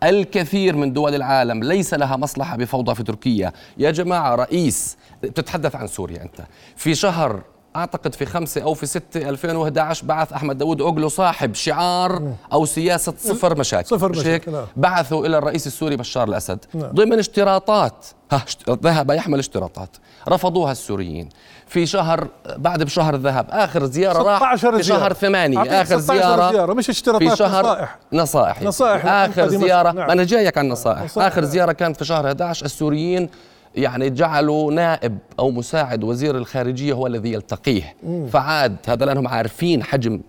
الكثير 0.03 0.75
من 0.75 0.93
دول 0.93 1.15
العالم 1.15 1.63
ليس 1.63 1.93
لها 1.93 2.17
مصلحة 2.17 2.57
بفوضى 2.57 2.95
في 2.95 3.03
تركيا. 3.03 3.51
يا 3.77 3.91
جماعة 3.91 4.35
رئيس 4.35 4.97
بتتحدث 5.23 5.75
عن 5.75 5.87
سوريا 5.87 6.21
أنت. 6.23 6.41
في 6.75 6.95
شهر 6.95 7.41
أعتقد 7.75 8.15
في 8.15 8.25
خمسة 8.25 8.61
أو 8.61 8.73
في 8.73 8.85
ستة 8.85 9.29
2011 9.29 10.05
بعث 10.05 10.33
أحمد 10.33 10.57
داود 10.57 10.81
أوغلو 10.81 11.07
صاحب 11.09 11.55
شعار 11.55 12.33
أو 12.53 12.65
سياسة 12.65 13.13
صفر 13.19 13.57
مشاكل 13.57 13.87
صفر 13.87 14.09
مش 14.09 14.17
مشاكل، 14.17 14.29
هيك؟ 14.29 14.49
نعم. 14.49 14.65
بعثوا 14.75 15.25
إلى 15.25 15.37
الرئيس 15.37 15.67
السوري 15.67 15.95
بشار 15.95 16.27
الأسد 16.27 16.65
نعم. 16.73 16.91
ضمن 16.91 17.19
اشتراطات 17.19 18.05
ها 18.31 18.45
ذهب 18.69 19.11
يحمل 19.11 19.39
اشتراطات 19.39 19.89
رفضوها 20.29 20.71
السوريين 20.71 21.29
في 21.67 21.85
شهر 21.85 22.27
بعد 22.57 22.83
بشهر 22.83 23.15
ذهب 23.15 23.45
آخر 23.49 23.85
زيارة 23.85 24.23
راح 24.23 24.37
16 24.55 24.77
في 24.77 24.83
زيارة. 24.83 24.99
شهر 24.99 25.13
ثمانية 25.13 25.57
أعطيك 25.57 25.71
آخر 25.71 25.99
16 25.99 26.19
زيارة 26.19 26.51
زيارة 26.51 26.73
مش 26.73 26.89
اشتراطات 26.89 27.29
في 27.29 27.35
شهر 27.35 27.63
نصائح. 27.63 27.97
نصائح 28.13 28.61
نصائح 28.61 29.05
آخر 29.05 29.47
زيارة. 29.47 29.91
نعم. 29.91 30.09
أنا 30.09 30.23
جايك 30.23 30.57
عن 30.57 30.65
النصائح 30.65 31.03
نصائح. 31.03 31.27
آخر 31.27 31.45
زيارة 31.45 31.71
كانت 31.71 31.97
في 31.97 32.05
شهر 32.05 32.27
11 32.27 32.65
السوريين 32.65 33.29
يعني 33.75 34.09
جعلوا 34.09 34.71
نائب 34.71 35.17
أو 35.39 35.51
مساعد 35.51 36.03
وزير 36.03 36.37
الخارجية 36.37 36.93
هو 36.93 37.07
الذي 37.07 37.33
يلتقيه 37.33 37.95
فعاد 38.31 38.75
هذا 38.87 39.05
لأنهم 39.05 39.27
عارفين 39.27 39.83
حجم. 39.83 40.21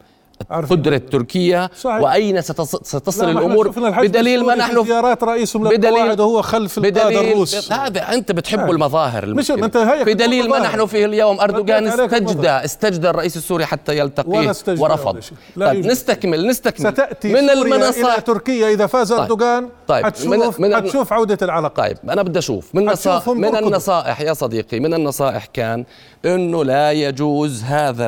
قدرة 0.50 0.96
تركيا 0.96 1.68
صحيح. 1.80 2.00
وأين 2.02 2.40
ستص- 2.42 2.82
ستصل 2.82 3.30
الأمور 3.30 3.68
بدليل 3.68 4.44
ما 4.44 4.54
نحن 4.54 4.84
زيارات 4.84 5.24
رئيسهم 5.24 5.64
بدليل- 5.68 6.20
وهو 6.20 6.42
خلف 6.42 6.78
القادة 6.78 7.20
الروس 7.20 7.72
هذا 7.72 8.00
أنت 8.14 8.32
بتحب 8.32 8.58
يعني. 8.58 8.70
المظاهر 8.70 9.26
مش- 9.26 9.50
أنت 9.50 9.76
هيك 9.76 10.04
في 10.04 10.14
دليل 10.14 10.48
ما. 10.48 10.58
نحن 10.58 10.86
فيه 10.86 11.04
اليوم 11.04 11.40
عليك 11.40 11.70
استجدى. 11.70 12.48
استجدى 12.48 13.10
الرئيس 13.10 13.36
السوري 13.36 13.66
حتى 13.66 13.98
يلتقيه 13.98 14.52
ورفض 14.78 15.20
طيب. 15.60 15.86
نستكمل 15.86 16.46
نستكمل 16.46 16.92
ستأتي 16.92 17.28
من 17.28 17.36
إلى 17.38 17.52
المنصات 17.52 18.26
تركيا 18.26 18.68
إذا 18.68 18.86
فاز 18.86 19.12
أردوغان 19.12 19.68
طيب، 19.88 20.04
حتشوف 20.06 20.26
من- 20.60 20.68
من- 20.68 20.76
حتشوف 20.76 21.12
عودة 21.12 21.38
العلاقه 21.42 21.82
طيب 21.82 21.96
أنا 22.10 22.22
بدي 22.22 22.38
أشوف 22.38 22.74
من 22.74 22.84
من. 23.28 23.56
النصائح 23.56 24.20
يا 24.20 24.32
صديقي 24.32 24.80
من 24.80 24.94
النصائح 24.94 25.46
كان 25.46 25.84
إنه 26.24 26.64
لا 26.64 26.92
يجوز 26.92 27.62
هذا 27.62 28.06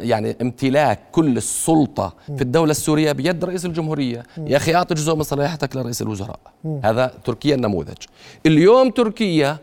يعني 0.00 0.36
امتلاك 0.42 0.98
كل 1.12 1.36
السلطة 1.36 2.12
في 2.36 2.42
الدولة 2.42 2.70
السورية 2.70 3.12
بيد 3.12 3.44
رئيس 3.44 3.64
الجمهورية 3.64 4.22
يا 4.46 4.56
أخي 4.56 4.74
أعطي 4.74 4.94
جزء 4.94 5.14
من 5.14 5.22
صلاحيتك 5.22 5.76
لرئيس 5.76 6.02
الوزراء 6.02 6.38
هذا 6.84 7.12
تركيا 7.24 7.54
النموذج 7.54 7.96
اليوم 8.46 8.90
تركيا 8.90 9.56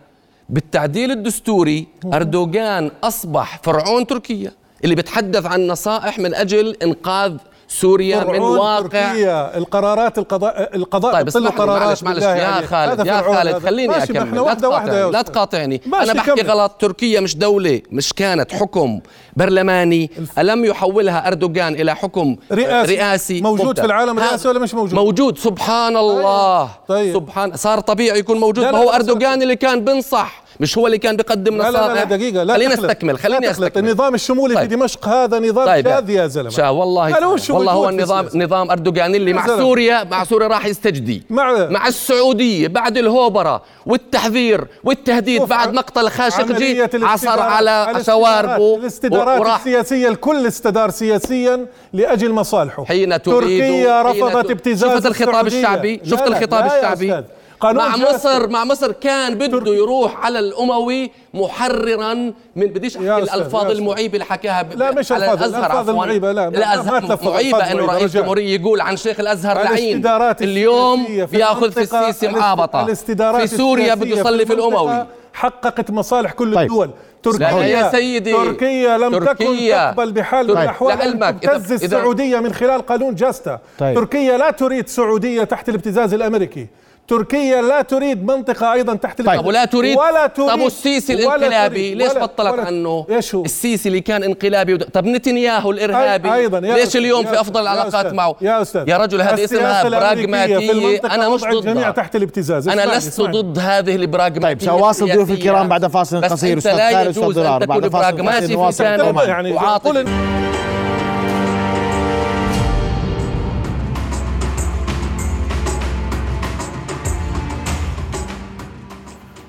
بالتعديل 0.50 1.12
الدستوري 1.12 1.88
أردوغان 2.14 2.92
أصبح 3.04 3.60
فرعون 3.64 4.08
تركيا 4.08 4.52
اللي 4.84 4.96
بتحدث 4.96 5.46
عن 5.46 5.68
نصائح 5.68 6.20
من 6.20 6.36
أجل 6.36 6.76
إنقاذ 6.84 7.34
سوريا 7.70 8.24
من 8.24 8.40
واقع 8.40 8.80
تركيا 8.82 9.58
القرارات 9.58 10.18
القضاء 10.18 10.76
القضاء 10.76 11.14
طيب 11.14 11.44
لي 11.44 11.50
قرارات 11.50 12.04
معلش 12.04 12.04
معلش 12.04 12.24
يا 12.24 12.46
عليك. 12.48 12.66
خالد 12.70 13.06
يا 13.06 13.22
خالد. 13.22 13.58
خليني 13.58 14.04
أكمل 14.04 14.36
لا 14.46 14.54
تقاطعني 14.54 15.12
لا. 15.12 15.22
تقاطعني 15.22 15.82
أنا 15.94 16.14
بحكي 16.14 16.32
كمل. 16.42 16.52
غلط 16.52 16.72
تركيا 16.80 17.20
مش 17.20 17.38
دولة 17.38 17.82
مش 17.92 18.14
كانت 18.14 18.52
حكم 18.52 19.00
برلماني 19.38 20.12
ألم 20.40 20.66
يحولها 20.66 21.28
أردوغان 21.28 21.74
إلى 21.74 21.96
حكم 21.96 22.36
رئاسي. 22.52 22.96
رئاسي 22.96 23.42
موجود 23.42 23.66
مبدأ. 23.66 23.82
في 23.82 23.86
العالم 23.86 24.20
رئاسي 24.20 24.48
ولا 24.48 24.60
مش 24.60 24.74
موجود؟ 24.74 24.94
موجود 24.94 25.38
سبحان 25.38 25.98
الله 25.98 26.70
طيب. 26.88 27.14
سبحان 27.14 27.56
صار 27.56 27.80
طبيعي 27.80 28.20
يكون 28.20 28.38
موجود 28.40 28.66
ما 28.66 28.78
هو 28.78 28.90
أردوغان 28.90 29.42
اللي 29.42 29.56
كان 29.56 29.80
بنصح 29.86 30.44
مش 30.60 30.78
هو 30.78 30.86
اللي 30.88 30.98
كان 30.98 31.16
بيقدم 31.18 31.58
لا 31.58 31.64
لا 31.64 31.70
نصائح 31.70 31.88
لا, 31.88 31.94
لا 31.94 32.04
دقيقة 32.04 32.44
لا 32.44 32.54
خليني. 32.54 32.74
أستكمل 32.74 33.20
خليني. 33.20 33.52
أستكمل 33.52 33.86
النظام 33.90 34.14
الشمولي 34.16 34.56
طيب. 34.56 34.70
في 34.70 34.76
دمشق 34.76 35.08
هذا 35.08 35.40
نظام 35.40 35.66
طيب 35.66 35.88
شاذ 35.88 36.10
يا 36.10 36.28
زلمة 36.28 36.50
شا 36.50 36.70
والله 36.70 37.14
والله 37.50 37.72
هو 37.72 37.90
النظام. 37.90 38.28
نظام 38.36 38.72
أردوغان 38.72 39.16
اللي 39.16 39.34
مع 39.34 39.48
زلمة. 39.48 39.60
سوريا 39.60 40.04
مع 40.04 40.24
سوريا 40.24 40.48
راح 40.48 40.66
يستجدي 40.66 41.24
مع- 41.30 41.68
مع 41.70 41.88
السعودية 41.88 42.68
بعد 42.68 42.98
الهوبرة 42.98 43.62
والتحذير 43.86 44.68
والتهديد 44.84 45.42
بعد 45.42 45.74
مقتل 45.74 46.10
خاشقجي 46.10 46.82
عصر 46.94 47.40
على 47.42 48.02
شواربه 48.06 48.78
الاستدارات 49.28 49.40
وراح 49.48 49.56
السياسية 49.60 50.10
الكل 50.10 50.48
استدار 50.48 50.90
سياسيا 50.90 51.66
لأجل 51.94 52.32
مصالحه 52.34 52.86
حين 52.86 53.22
تريد 53.22 53.42
تركيا 53.42 54.04
حين 54.04 54.24
رفضت 54.24 54.52
ابتزاز 54.52 54.92
شفت 54.98 55.06
الخطاب 55.06 55.48
السعودية. 55.48 55.58
الشعبي 55.60 55.98
لا 56.04 56.10
شفت 56.10 56.22
لا، 56.22 56.28
الخطاب 56.28 56.66
لا 56.66 56.78
الشعبي. 56.80 57.24
قانون 57.60 57.84
مع. 57.90 57.96
مصر 57.98 58.48
مع 58.48 58.64
مصر 58.66 58.92
كان 58.92 59.36
بده 59.36 59.74
يروح 59.76 60.26
على 60.26 60.40
الأموي 60.40 61.12
محررا 61.34 62.14
من 62.56 62.68
بديش 62.68 62.98
احكي 62.98 63.18
الألفاظ. 63.18 63.72
المعيبة 63.72 64.14
اللي 64.14 64.26
حكاها 64.26 64.62
ب- 64.62 64.74
لا، 64.74 64.92
مش 64.92 65.12
على 65.12 65.26
الألفاظ، 65.26 65.56
الازهر 65.56 65.90
المعيبة، 65.90 66.32
لا، 66.32 66.50
ما- 66.50 66.58
الأزهر 66.58 67.18
معيبة 67.24 67.72
إنه 67.72 67.86
رئيس 67.86 68.04
رجاء. 68.04 68.22
جمهورية 68.24 68.60
يقول 68.60 68.82
عن 68.82 68.98
شيخ 68.98 69.20
الأزهر 69.20 69.56
لعين 69.64 69.92
الاستدارات 69.92 70.42
اليوم 70.42 71.26
بياخذ 71.32 71.72
في 71.72 71.82
السيسي 71.82 72.28
معابطة 72.28 72.86
الاستدارات 72.86 73.50
في 73.50 73.58
سوريا 73.58 73.96
بده 73.96 74.08
يصلي 74.20 74.46
في 74.46 74.54
الأموي 74.54 75.06
حققت 75.34 75.92
مصالح 75.92 76.32
كل 76.32 76.56
طيب. 76.56 76.62
الدول 76.72 76.88
لا 76.88 76.94
تركيا 77.24 77.50
يا 77.50 77.92
سيدي 77.92 78.34
تركيا 78.34 78.98
لم 78.98 79.12
تكن 79.12 79.26
تركيا. 79.26 79.92
تقبل 79.92 80.12
بحال 80.12 80.48
من. 80.48 80.62
الأحوال 80.62 81.02
ان 81.02 81.40
تبتز 81.40 81.72
السعودية 81.72 82.40
من 82.40 82.54
خلال 82.54 82.86
قانون 82.86 83.16
جاستا 83.16 83.60
طيب. 83.80 83.96
تركيا 83.96 84.38
لا 84.38 84.52
تريد 84.52 84.88
سعودية 84.88 85.44
تحت 85.44 85.70
الابتزاز 85.70 86.14
الأمريكي 86.14 86.68
تركيا 87.08 87.62
لا 87.62 87.82
تريد 87.82 88.26
منطقة 88.26 88.74
أيضا 88.74 88.96
تحت 88.96 89.22
طيب. 89.22 89.46
ولا 89.46 89.66
تريد 89.66 89.98
ولا 89.98 90.28
تريد 90.28 90.50
طب 90.50 90.60
والسيسي 90.60 91.16
ولا 91.16 91.36
الانقلابي؟ 91.36 91.94
ليش 91.96 92.12
ولا- 92.12 92.20
بطلت 92.26 92.54
ولا- 92.54 92.64
عنه 92.66 93.06
إيش 93.10 93.36
هو؟ 93.36 93.46
السيسي 93.46 93.90
اللي 93.90 94.02
كان 94.02 94.24
انقلابي 94.24 94.74
ود... 94.74 94.84
طب 94.84 95.06
نتنياهو 95.06 95.72
الإرهابي 95.72 96.30
أي- 96.30 96.32
أيضا. 96.34 96.58
يا 96.58 96.74
ليش 96.76 96.84
أستاذ، 96.88 97.02
اليوم 97.02 97.26
يا 97.26 97.44
في 97.44 97.52
يا 97.56 97.62
العلاقات 97.62 97.96
أستاذ، 97.96 98.14
معه؟ 98.14 98.36
يا 98.42 98.62
أستاذ. 98.62 98.90
يا 98.90 98.98
رجل 98.98 99.22
هذه 99.22 99.44
اسمها 99.44 99.88
المنطقة 99.88 101.16
أنا 101.16 101.30
مش 101.30 101.42
ضدها. 101.42 101.92
تحت 101.92 102.16
الابتزاز. 102.16 102.68
اسمعني، 102.70 102.92
لست 102.92 103.08
اسمعني. 103.08 103.42
ضد 103.42 103.60
هذه 103.60 103.96
البراغماتيه 103.96 104.42
طيب 104.44 104.62
سأواصل 104.62 105.06
ضيوف. 105.06 105.32
الكرام 105.32 105.68
بعد 105.68 105.88
فاصل 105.88 106.22
قصير. 106.26 106.58
أستاذ 106.58 106.78
خالد 106.78 107.08
أستاذ 107.08 107.24
ضرار 107.32 107.66
بعد 107.66 107.88
فاصل 107.88 108.28
قصير. 108.28 108.58
نواصل. 108.58 108.84
معك. 109.14 109.28
يعني 109.28 109.52
وعاطفي 109.52 110.06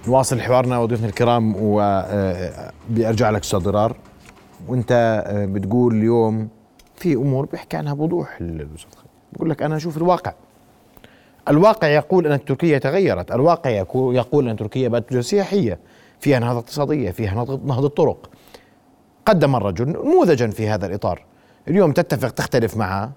نواصل 0.09 0.41
حوارنا 0.41 0.79
وضيوفنا 0.79 1.07
الكرام 1.09 1.55
وبيرجع 1.59 3.31
لك 3.31 3.43
أستاذ 3.43 3.59
ضرار. 3.59 3.97
وأنت 4.69 5.23
آه، 5.27 5.47
بتقول 5.47 5.95
اليوم 5.95 6.49
في 6.97 7.15
أمور 7.15 7.47
بيحكي 7.47 7.77
عنها 7.77 7.95
بوضوح 7.95 8.37
الاستاذ 8.41 8.91
بقول 9.33 9.51
لك 9.51 9.63
أنا 9.63 9.77
أشوف 9.77 9.97
الواقع. 9.97 10.33
الواقع 11.49 11.89
يقول 11.89 12.27
أن 12.27 12.45
تركيا 12.45 12.79
تغيرت. 12.79 13.33
الواقع 13.33 13.71
يقو- 13.83 14.13
يقول 14.15 14.49
أن 14.49 14.57
تركيا 14.57 14.89
بقت 14.89 15.13
وجهة 15.13 15.21
سياحية. 15.21 15.79
فيها 16.21 16.39
نهضة 16.39 16.59
اقتصادية 16.59 17.11
فيها 17.11 17.35
نهضة 17.65 17.89
طرق. 17.89 18.31
قدم 19.27 19.57
الرجل 19.57 19.89
نموذجا 19.89 20.47
في 20.51 20.69
هذا 20.69 20.87
الإطار. 20.87 21.25
اليوم 21.69 21.93
تتفق 21.93 22.31
تختلف 22.31 22.77
معه 22.77 23.11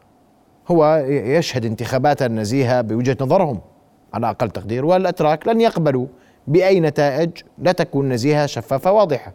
هو 0.72 0.96
يشهد 1.08 1.66
انتخابات 1.66 2.24
نزيهة 2.24 2.82
بوجهة 2.82 3.18
نظرهم. 3.22 3.60
على 4.14 4.30
أقل 4.30 4.50
تقدير. 4.50 4.86
والأتراك 4.86 5.48
لن 5.48 5.62
يقبلوا 5.62 6.08
بأي 6.48 6.80
نتائج 6.80 7.30
لا 7.58 7.72
تكون 7.72 8.10
نزيهة 8.10 8.46
شفافة 8.46 8.92
واضحة. 8.92 9.34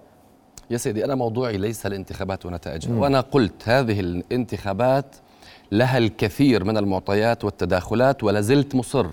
يا 0.71 0.77
سيدي 0.77 1.05
أنا 1.05 1.15
موضوعي 1.15 1.57
ليس 1.57 1.87
الانتخابات 1.87 2.47
ونتائجها 2.47 2.95
وأنا 2.99 3.21
قلت 3.21 3.69
هذه 3.69 4.01
الانتخابات 4.01 5.17
لها 5.73 5.99
الكثير 5.99 6.65
من 6.65 6.77
المعطيات 6.77 7.45
والتداخلات 7.45 8.25
ولا 8.25 8.41
زلت 8.41 8.75
مصر 8.75 9.07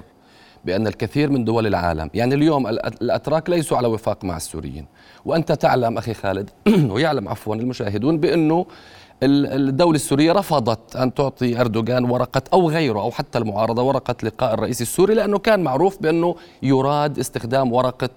بأن 0.66 0.88
الكثير 0.88 1.30
من 1.30 1.44
دول 1.46 1.68
العالم. 1.68 2.10
يعني 2.14 2.36
اليوم 2.36 2.68
الأ- 2.68 2.86
الأتراك 3.02 3.50
ليسوا 3.50 3.78
على 3.78 3.88
وفاق 3.88 4.24
مع 4.26 4.38
السوريين. 4.38 4.86
وأنت 5.26 5.52
تعلم 5.52 5.98
أخي 5.98 6.14
خالد 6.14 6.50
ويعلم 6.92 7.30
عفوا 7.30 7.56
المشاهدون 7.56 8.18
بأنه 8.18 8.66
الدولة 9.26 9.96
السورية 9.96 10.32
رفضت 10.32 10.96
أن 10.96 11.14
تعطي 11.14 11.62
أردوغان 11.62 12.04
ورقة 12.04 12.42
أو 12.54 12.70
غيره 12.70 13.00
أو 13.00 13.12
حتى 13.12 13.38
المعارضة 13.38 13.84
ورقة 13.84 14.16
لقاء 14.24 14.54
الرئيس 14.54 14.82
السوري 14.82 15.14
لأنه 15.14 15.40
كان 15.40 15.64
معروف 15.64 16.02
بأنه 16.02 16.36
يراد 16.64 17.20
استخدام 17.20 17.74
ورقة 17.74 18.10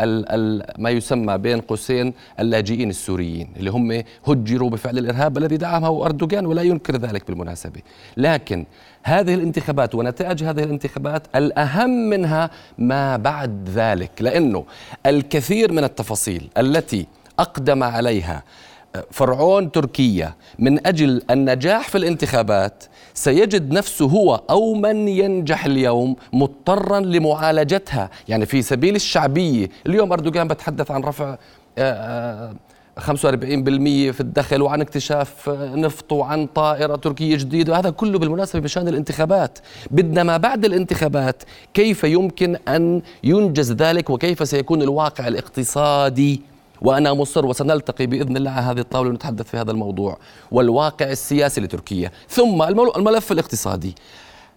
ال 0.00 0.24
ال 0.28 0.62
ما 0.82 0.90
يسمى 0.90 1.38
بين 1.38 1.60
قوسين 1.60 2.14
اللاجئين 2.40 2.90
السوريين 2.90 3.48
اللي 3.56 3.70
هم 3.70 4.02
هجروا 4.26 4.70
بفعل 4.70 4.98
الإرهاب 4.98 5.38
الذي 5.38 5.56
دعمه 5.56 6.06
أردوغان 6.06 6.46
ولا 6.46 6.62
ينكر 6.62 6.96
ذلك 6.96 7.26
بالمناسبة. 7.26 7.80
لكن 8.16 8.66
هذه 9.02 9.34
الانتخابات 9.34 9.94
ونتائج 9.94 10.44
هذه 10.44 10.62
الانتخابات 10.62 11.22
الأهم 11.36 11.90
منها 11.90 12.50
ما 12.78 13.16
بعد 13.16 13.68
ذلك 13.68 14.10
لأنه 14.20 14.64
الكثير 15.06 15.72
من 15.72 15.84
التفاصيل 15.84 16.48
التي 16.58 17.06
أقدم 17.38 17.82
عليها 17.82 18.42
فرعون 19.10 19.72
تركيا 19.72 20.34
من 20.58 20.86
أجل 20.86 21.22
النجاح 21.30 21.88
في 21.88 21.98
الانتخابات 21.98 22.84
سيجد 23.14 23.72
نفسه 23.72 24.06
هو 24.06 24.40
أو 24.50 24.74
من 24.74 25.08
ينجح 25.08 25.64
اليوم 25.64 26.16
مضطرا 26.32 27.00
لمعالجتها. 27.00 28.10
يعني 28.28 28.46
في 28.46 28.62
سبيل 28.62 28.96
الشعبية 28.96 29.68
اليوم 29.86 30.12
أردوغان 30.12 30.48
بتحدث 30.48 30.90
عن 30.90 31.02
رفع 31.02 31.36
آه، 31.78 31.92
آه، 32.48 32.54
45% 32.98 34.10
في 34.10 34.20
الدخل 34.20 34.62
وعن 34.62 34.80
اكتشاف 34.80 35.48
نفط 35.48 36.12
وعن 36.12 36.46
طائرة 36.46 36.96
تركية 36.96 37.36
جديدة 37.36 37.72
وهذا 37.72 37.90
كله 37.90 38.18
بالمناسبة 38.18 38.60
بشأن 38.60 38.88
الانتخابات. 38.88 39.58
بدنا 39.90 40.22
ما 40.22 40.36
بعد 40.36 40.64
الانتخابات 40.64 41.42
كيف 41.74 42.04
يمكن 42.04 42.56
أن 42.68 43.02
ينجز 43.24 43.72
ذلك 43.72 44.10
وكيف 44.10 44.48
سيكون 44.48 44.82
الواقع 44.82 45.28
الاقتصادي 45.28 46.53
وأنا 46.82 47.12
مصر 47.14 47.46
وسنلتقي 47.46 48.06
بإذن 48.06 48.36
الله 48.36 48.50
على 48.50 48.66
هذه 48.66 48.78
الطاولة 48.80 49.10
ونتحدث 49.10 49.46
في 49.46 49.56
هذا 49.56 49.70
الموضوع 49.70 50.18
والواقع 50.50 51.10
السياسي 51.10 51.60
لتركيا. 51.60 52.10
ثم 52.28 52.62
المل- 52.62 52.96
الملف 52.96 53.32
الاقتصادي. 53.32 53.94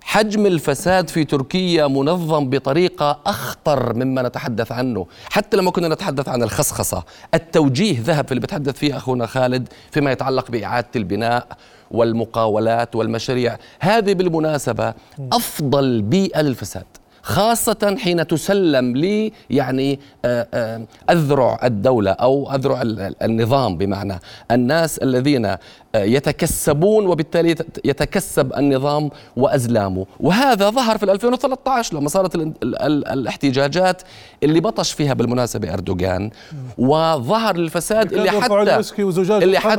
حجم 0.02 0.46
الفساد 0.46 1.10
في 1.10 1.24
تركيا 1.24 1.88
منظم 1.88 2.50
بطريقة 2.50 3.20
أخطر 3.26 3.94
مما 3.94 4.22
نتحدث 4.22 4.72
عنه. 4.72 5.06
حتى 5.30 5.58
لما 5.58 5.72
كنا 5.72 5.88
نتحدث 5.88 6.30
عن 6.30 6.44
الخصخصة 6.44 7.04
التوجيه 7.34 8.02
ذهب 8.02 8.26
في 8.26 8.32
اللي 8.32 8.42
بتحدث 8.42 8.78
فيه 8.78 8.98
أخونا 8.98 9.26
خالد 9.26 9.68
فيما 9.92 10.12
يتعلق 10.12 10.52
بإعادة 10.52 10.88
البناء 10.96 11.48
والمقاولات 11.92 12.96
والمشاريع. 12.96 13.58
هذه 13.80 14.14
بالمناسبة 14.14 14.94
أفضل 15.32 16.02
بيئة 16.02 16.42
للفساد. 16.42 16.86
خاصة 17.28 17.96
حين 18.00 18.28
تسلم 18.28 18.96
لي 18.96 19.32
يعني 19.50 20.00
آه، 20.26 20.48
آه، 20.54 20.82
أذرع 21.10 21.60
الدولة 21.64 22.12
أو 22.12 22.52
أذرع 22.56 22.82
ال- 22.82 23.00
ال- 23.00 23.24
النظام 23.24 23.78
بمعنى 23.78 24.20
الناس 24.52 24.98
الذين 24.98 25.46
آه، 25.46 25.58
يتكسبون 25.96 27.06
وبالتالي 27.08 27.52
يت- 27.52 27.86
يتكسب 27.86 28.54
النظام 28.58 29.10
وأزلامه 29.38 30.06
وهذا 30.20 30.70
ظهر 30.70 30.98
في 30.98 31.04
2013 31.12 31.96
لما 31.96 32.10
صارت 32.10 32.36
ال 32.36 32.42
ال 32.64 32.82
ال 32.82 33.08
الاحتجاجات 33.08 34.02
اللي 34.44 34.60
بطش 34.60 34.92
فيها 34.92 35.14
بالمناسبة 35.14 35.74
أردوغان 35.74 36.30
وظهر 36.78 37.56
الفساد 37.56 38.14
اللي 38.14 38.30
حتى 38.32 38.54
اللي 39.44 39.60
حتى 39.60 39.74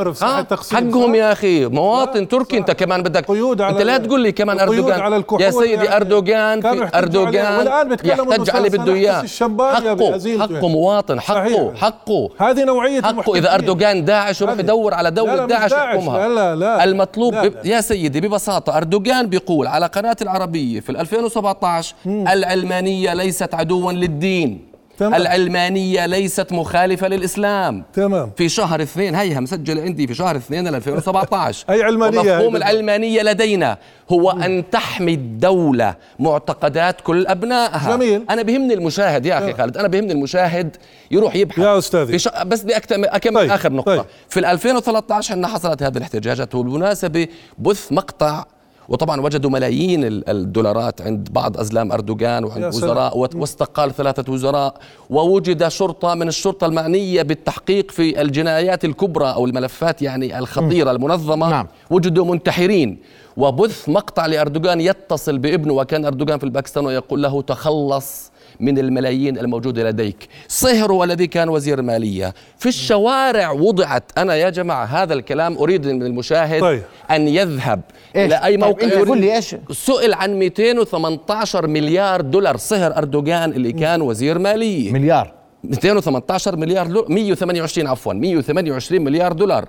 حقهم؟ 0.76 1.14
يا 1.14 1.32
أخي 1.32 1.66
مواطن 1.66 2.28
تركي 2.28 2.50
صح. 2.56 2.58
أنت 2.58 2.70
كمان 2.70 3.02
بدك 3.02 3.26
قيود 3.26 3.60
على 3.60 3.72
أنت 3.72 3.82
لا 3.82 3.98
تقول 3.98 4.20
لي 4.20 4.32
كمان 4.32 4.60
أردوغان 4.60 5.00
على 5.00 5.16
يا 5.40 5.50
سيدي 5.50 5.72
يعني 5.84 5.96
أردوغان 5.96 6.60
أردوغان 6.94 7.37
عليه. 7.46 7.58
والآن 7.58 7.88
بيتكلموا 7.88 8.34
إنه 8.34 8.42
يحتج 8.42 8.56
عليه 8.56 8.68
بده 8.68 9.20
الشمبانيا 9.20 9.94
حقه 9.94 10.38
حقه. 10.38 10.68
مواطن 10.68 11.20
حقه 11.20 11.34
صحيح. 11.34 11.74
حقه 11.76 12.30
هذه 12.38 12.64
نوعية 12.64 13.02
حقه. 13.02 13.36
إذا 13.36 13.54
أردوغان 13.54 14.04
داعش 14.04 14.40
يروح 14.40 14.58
يدور 14.58 14.94
على 14.94 15.10
دولة 15.10 15.34
لا، 15.34 15.46
داعش. 15.46 15.72
يحكمها 15.72 16.28
لا، 16.28 16.56
لا،. 16.56 16.84
المطلوب 16.84 17.34
لا،. 17.34 17.42
لا. 17.42 17.60
يا 17.64 17.80
سيدي 17.80 18.20
ببساطة 18.20 18.76
أردوغان 18.76 19.26
بيقول 19.26 19.66
على 19.66 19.86
قناة 19.86 20.16
العربية 20.22 20.80
في 20.80 20.90
2017 20.90 21.94
العلمانية 22.06 23.14
ليست 23.14 23.54
عدوا 23.54 23.92
للدين 23.92 24.67
تمام. 24.98 25.14
العلمانيه 25.14 26.06
ليست 26.06 26.52
مخالفة 26.52 27.08
للإسلام 27.08 27.84
تمام 27.92 28.30
في 28.36 28.48
شهر 28.48 28.82
اثنين 28.82 29.14
هيها 29.14 29.40
مسجلة 29.40 29.82
عندي 29.82 30.06
في 30.06 30.14
شهر 30.14 30.36
اثنين 30.36 30.66
2017 30.74 31.64
أي 31.70 31.82
علمانية 31.82 32.20
هاي 32.20 32.24
مفهوم 32.24 32.52
بالضبط؟ 32.52 32.56
العلمانية 32.56 33.22
لدينا 33.22 33.78
هو 34.10 34.30
أن 34.30 34.70
تحمي 34.70 35.14
الدولة 35.14 35.94
معتقدات 36.18 37.00
كل 37.00 37.26
أبنائها 37.26 37.96
جميل. 37.96 38.24
أنا 38.30 38.42
بهمني 38.42 38.74
المشاهد 38.74 39.26
يا 39.26 39.38
أخي 39.38 39.52
خالد 39.52 39.76
أنا 39.76 39.88
بهمني 39.88 40.12
المشاهد 40.12 40.76
يروح 41.10 41.34
يبحث 41.36 41.58
يا 41.58 41.78
أستاذي. 41.78 42.12
في 42.12 42.18
ش... 42.18 42.28
بس 42.46 42.62
بدي. 42.62 42.76
أكمل 42.76 43.34
طيب، 43.34 43.50
آخر 43.50 43.72
نقطة 43.72 43.96
طيب. 43.96 44.04
في 44.28 44.40
ال 44.40 44.44
2013 44.44 45.34
عندنا 45.34 45.48
حصلت 45.48 45.82
هذه 45.82 45.96
الاحتجاجات 45.96 46.54
وبالمناسبة 46.54 47.28
بث 47.58 47.92
مقطع 47.92 48.44
وطبعا 48.88 49.20
وجدوا 49.20 49.50
ملايين 49.50 50.04
ال- 50.04 50.28
الدولارات 50.30 51.00
عند 51.00 51.28
بعض 51.32 51.58
أزلام 51.60 51.92
أردوغان 51.92 52.44
وعند. 52.44 52.64
وزراء 52.64 53.18
واستقال 53.40 53.94
ثلاثة 53.94 54.32
وزراء 54.32 54.74
ووجد 55.10 55.68
شرطة 55.68 56.14
من 56.14 56.28
الشرطة 56.28 56.66
المعنية 56.66 57.22
بالتحقيق 57.22 57.90
في 57.90 58.20
الجنايات 58.22 58.84
الكبرى 58.84 59.32
أو 59.32 59.46
الملفات 59.46 60.02
يعني 60.02 60.38
الخطيرة 60.38 60.90
المنظمة 60.90 61.50
نعم. 61.50 61.66
وجدوا 61.90 62.24
منتحرين 62.24 62.98
وبث 63.36 63.88
مقطع 63.88 64.26
لأردوغان 64.26 64.80
يتصل 64.80 65.38
بابنه 65.38 65.72
وكان 65.72 66.04
أردوغان 66.04 66.38
في 66.38 66.44
الباكستان 66.44 66.86
ويقول 66.86 67.22
له 67.22 67.42
تخلص 67.42 68.30
من 68.60 68.78
الملايين 68.78 69.38
الموجودة 69.38 69.90
لديك. 69.90 70.28
صهر 70.48 70.92
والذي 70.92 71.26
كان 71.26 71.48
وزير 71.48 71.82
مالية. 71.82 72.34
في 72.58 72.68
الشوارع 72.68 73.50
وضعت. 73.50 74.04
أنا 74.18 74.34
يا 74.34 74.50
جماعة 74.50 74.84
هذا 74.84 75.14
الكلام 75.14 75.56
أريد 75.58 75.86
من 75.86 76.02
المشاهد 76.02 76.60
طيب. 76.60 76.82
أن 77.10 77.28
يذهب. 77.28 77.80
إيش؟ 78.16 78.26
إلى 78.26 78.34
أي 78.34 78.40
طيب، 78.56 78.60
موقع؟ 78.60 78.86
يريد- 78.86 79.08
قل 79.08 79.20
لي 79.20 79.36
إيش؟ 79.36 79.56
سئل 79.70 80.14
عن 80.14 80.38
218 80.38 81.66
مليار 81.66 82.20
دولار. 82.20 82.56
صهر 82.56 82.96
أردوغان 82.96 83.50
اللي 83.52 83.72
كان 83.72 84.02
وزير 84.02 84.38
مالية. 84.38 84.92
مليار. 84.92 85.32
218 85.64 86.56
مليار 86.56 86.86
دولار. 86.86 87.04
128 87.08 87.86
عفوا 87.86 88.12
128 88.12 89.04
مليار 89.04 89.32
دولار. 89.32 89.68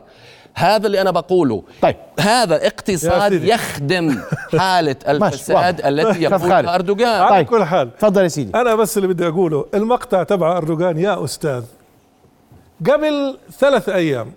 هذا 0.53 0.87
اللي 0.87 1.01
أنا 1.01 1.11
بقوله 1.11 1.63
طيب. 1.81 1.95
هذا 2.19 2.67
اقتصاد. 2.67 3.43
يخدم 3.43 4.19
حالة 4.59 4.95
الفساد. 5.07 5.85
التي 5.85 6.13
شوف 6.13 6.21
يقولها 6.21 6.49
خالد. 6.49 6.67
أردوغان 6.67 7.21
على 7.21 7.29
طيب. 7.29 7.45
كل 7.45 7.63
حال 7.63 7.97
تفضل 7.97 8.23
يا 8.23 8.27
سيدي 8.27 8.51
أنا 8.55 8.75
بس 8.75 8.97
اللي 8.97 9.07
بدي 9.07 9.27
أقوله 9.27 9.65
المقطع 9.73 10.23
تبع 10.23 10.57
أردوغان 10.57 10.97
يا 10.97 11.23
أستاذ 11.23 11.63
قبل 12.89 13.37
ثلاث 13.59 13.89
أيام 13.89 14.31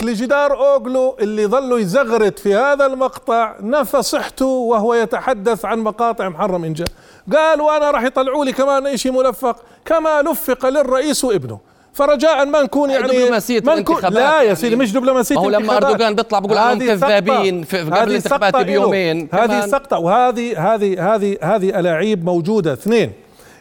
كليجدار 0.00 0.52
أوغلو 0.52 1.16
اللي 1.20 1.46
ظلوا 1.46 1.78
يزغرت 1.78 2.38
في 2.38 2.54
هذا 2.54 2.86
المقطع 2.86 3.54
نفى 3.60 4.02
صحته 4.02 4.46
وهو 4.46 4.94
يتحدث 4.94 5.64
عن 5.64 5.78
مقاطع 5.78 6.28
محرم 6.28 6.64
إنجاز 6.64 6.86
قال 7.32 7.60
وأنا 7.60 7.90
راح 7.90 8.02
يطلعوا 8.02 8.44
لي 8.44 8.52
كمان 8.52 8.96
شيء 8.96 9.12
ملفق 9.12 9.56
كما 9.84 10.22
لفق 10.22 10.66
للرئيس 10.68 11.24
وابنه 11.24 11.58
فرجاء 11.94 12.46
ما 12.46 12.62
نكون 12.62 12.90
هاي 12.90 13.00
يعني 13.00 13.12
دبلوماسية 13.12 13.60
ما 13.66 13.74
نكون 13.74 14.00
لا 14.02 14.20
يا 14.38 14.42
يعني. 14.42 14.54
سيدي 14.56 14.76
مش 14.76 14.92
دبلوماسية 14.92 15.34
ما 15.34 15.40
هو 15.40 15.50
لما. 15.50 15.76
أردوغان 15.76 16.14
بيطلع 16.14 16.38
بيقول 16.38 16.58
عنهم. 16.58 16.86
كذابين 16.88 17.64
قبل 17.64 17.92
الانتخابات 18.10 18.56
بيومين. 18.56 19.28
هذه. 19.32 19.66
سقطة 19.66 19.98
وهذه 19.98 20.74
هذه 20.74 21.14
هذه 21.14 21.36
هذه 21.42 21.80
ألاعيب 21.80 22.24
موجودة 22.24 22.72
اثنين 22.72 23.12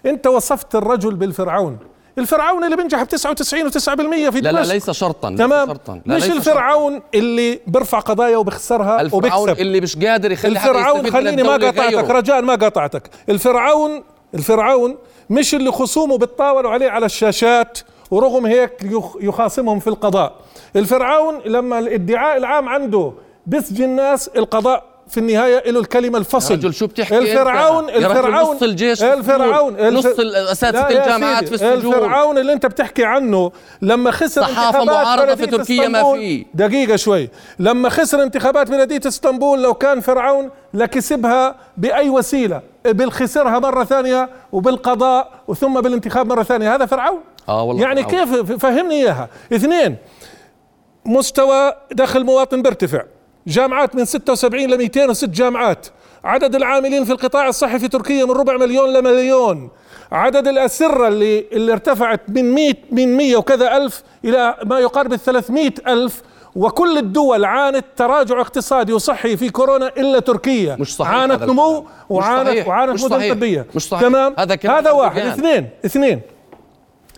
أنت 0.06 0.28
وصفت 0.28 0.76
الرجل 0.76 1.16
بالفرعون 1.16 1.78
الفرعون 2.18 2.64
اللي 2.64 2.76
بينجح 2.76 3.04
ب 3.04 3.08
99 3.08 3.72
و9% 3.72 4.30
في 4.32 4.42
لا 4.42 4.52
لا 4.52 4.60
دمشق. 4.60 4.74
ليس 4.74 4.90
شرطا 4.92 5.30
ليس 5.30 5.40
تمام 5.40 5.68
شرطا 5.68 6.02
لا 6.06 6.16
مش 6.16 6.24
ليس 6.24 6.32
الفرعون 6.38 7.02
اللي 7.16 7.60
بيرفع 7.68 8.00
قضايا 8.00 8.38
وبخسرها 8.38 8.86
شرطاً. 8.88 9.02
الفرعون 9.02 9.42
وبيكسب 9.44 9.62
اللي 9.62 9.82
مش 9.82 9.96
قادر 9.98 10.32
يخلي 10.32 10.52
الفرعون 10.60 11.12
خليني 11.12 11.44
ما 11.44 11.52
قاطعتك 11.52 11.80
غيره. 11.80 12.12
رجاء 12.12 12.42
ما 12.42 12.56
قاطعتك 12.56 13.10
الفرعون 13.30 14.04
الفرعون 14.34 14.98
مش 15.30 15.56
اللي 15.56 15.72
خصومه 15.72 16.18
بيتطاولوا 16.18 16.72
عليه 16.72 16.90
على 16.90 17.06
الشاشات 17.06 17.80
ورغم 18.14 18.46
هيك 18.46 18.72
يخ- 18.84 19.18
يخاصمهم 19.22 19.80
في 19.80 19.88
القضاء 19.88 20.34
الفرعون 20.76 21.40
لما 21.46 21.80
الادعاء 21.80 22.38
العام 22.38 22.70
عنده 22.70 23.14
بسجن 23.48 23.84
الناس 23.86 24.28
القضاء 24.28 24.84
في 25.08 25.20
النهاية 25.20 25.72
له 25.72 25.80
الكلمة 25.80 26.18
الفصل 26.18 26.54
رجل 26.54 26.74
شو 26.74 26.88
بتحكي؟ 26.88 27.18
الفرعون 27.18 27.90
الفرعون 27.90 28.56
نص 28.56 28.64
الجيش 28.64 29.04
الفرعون. 29.04 29.74
نص 29.94 30.06
يا 30.06 30.90
الجامعات 30.90 31.48
في 31.48 31.54
السجون. 31.54 31.94
الفرعون 31.94 32.38
اللي 32.38 32.54
أنت 32.54 32.66
بتحكي 32.66 33.06
عنه 33.06 33.52
لما 33.82 34.12
خسر 34.12 34.42
صحافة 34.42 34.68
انتخابات 34.82 35.06
معارضة 35.06 35.36
في 35.36 35.46
تركيا 35.46 35.88
ما 35.88 36.14
في. 36.14 36.46
دقيقة 36.54 36.96
شوي 36.96 37.30
لما 37.60 37.90
خسر 37.90 38.24
انتخابات 38.24 38.70
بلدية 38.72 39.02
إسطنبول 39.08 39.64
لو 39.64 39.74
كان 39.74 40.00
فرعون 40.00 40.50
لكسبها 40.74 41.56
بأي 41.78 42.10
وسيلة 42.10 42.62
بالخسرها 42.86 43.60
مرة 43.60 43.84
ثانية 43.84 44.30
وبالقضاء 44.52 45.32
وثم 45.48 45.82
بالانتخاب 45.82 46.28
مرة 46.28 46.44
ثانية 46.44 46.76
هذا 46.76 46.86
فرعون 46.86 47.20
آه 47.50 47.64
والله 47.64 47.82
يعني. 47.84 48.04
كيف 48.04 48.52
فهمني 48.52 48.96
إياها 48.96 49.30
اثنين 49.54 49.96
مستوى 51.06 51.74
دخل 51.92 52.20
المواطن 52.20 52.62
بيرتفع 52.62 53.04
جامعات 53.48 53.96
من 53.96 54.06
76 54.06 54.62
ل 54.66 54.78
206 54.78 55.28
جامعات 55.28 55.88
عدد 56.24 56.56
العاملين 56.56 57.06
في 57.06 57.12
القطاع 57.12 57.48
الصحي 57.48 57.80
في 57.80 57.88
تركيا 57.88 58.26
من 58.26 58.32
ربع 58.32 58.58
مليون 58.58 58.94
لمليون 58.94 59.70
عدد 60.12 60.48
الأسرة 60.48 61.08
اللي 61.08 61.46
اللي 61.52 61.72
ارتفعت 61.74 62.22
من 62.30 62.54
100 62.54 62.74
من 62.92 63.18
100 63.18 63.36
وكذا 63.36 63.78
ألف 63.78 64.04
إلى 64.26 64.56
ما 64.66 64.80
يقارب 64.80 65.14
ال 65.14 65.20
300 65.20 65.72
ألف 65.88 66.22
وكل 66.56 66.98
الدول 66.98 67.46
عانت 67.46 67.86
تراجع 67.96 68.42
اقتصادي 68.42 68.94
وصحي 68.94 69.38
في 69.38 69.50
كورونا 69.50 69.88
إلا 69.88 70.20
تركيا 70.20 70.76
مش 70.80 70.96
صحيح 70.96 71.14
عانت 71.14 71.44
نمو 71.44 71.70
الكلام. 71.78 71.86
مش 71.86 72.10
وعانت 72.10 72.50
صحيح. 72.50 72.68
وعانت 72.68 73.04
مدن. 73.04 73.34
طبية 73.34 73.66
مش 73.76 73.88
صحيح. 73.90 74.02
تمام 74.02 74.36
هذا 74.40 74.58
هذا 74.66 74.92
واحد. 74.92 75.22
اثنين 75.22 75.70
اثنين 75.86 76.22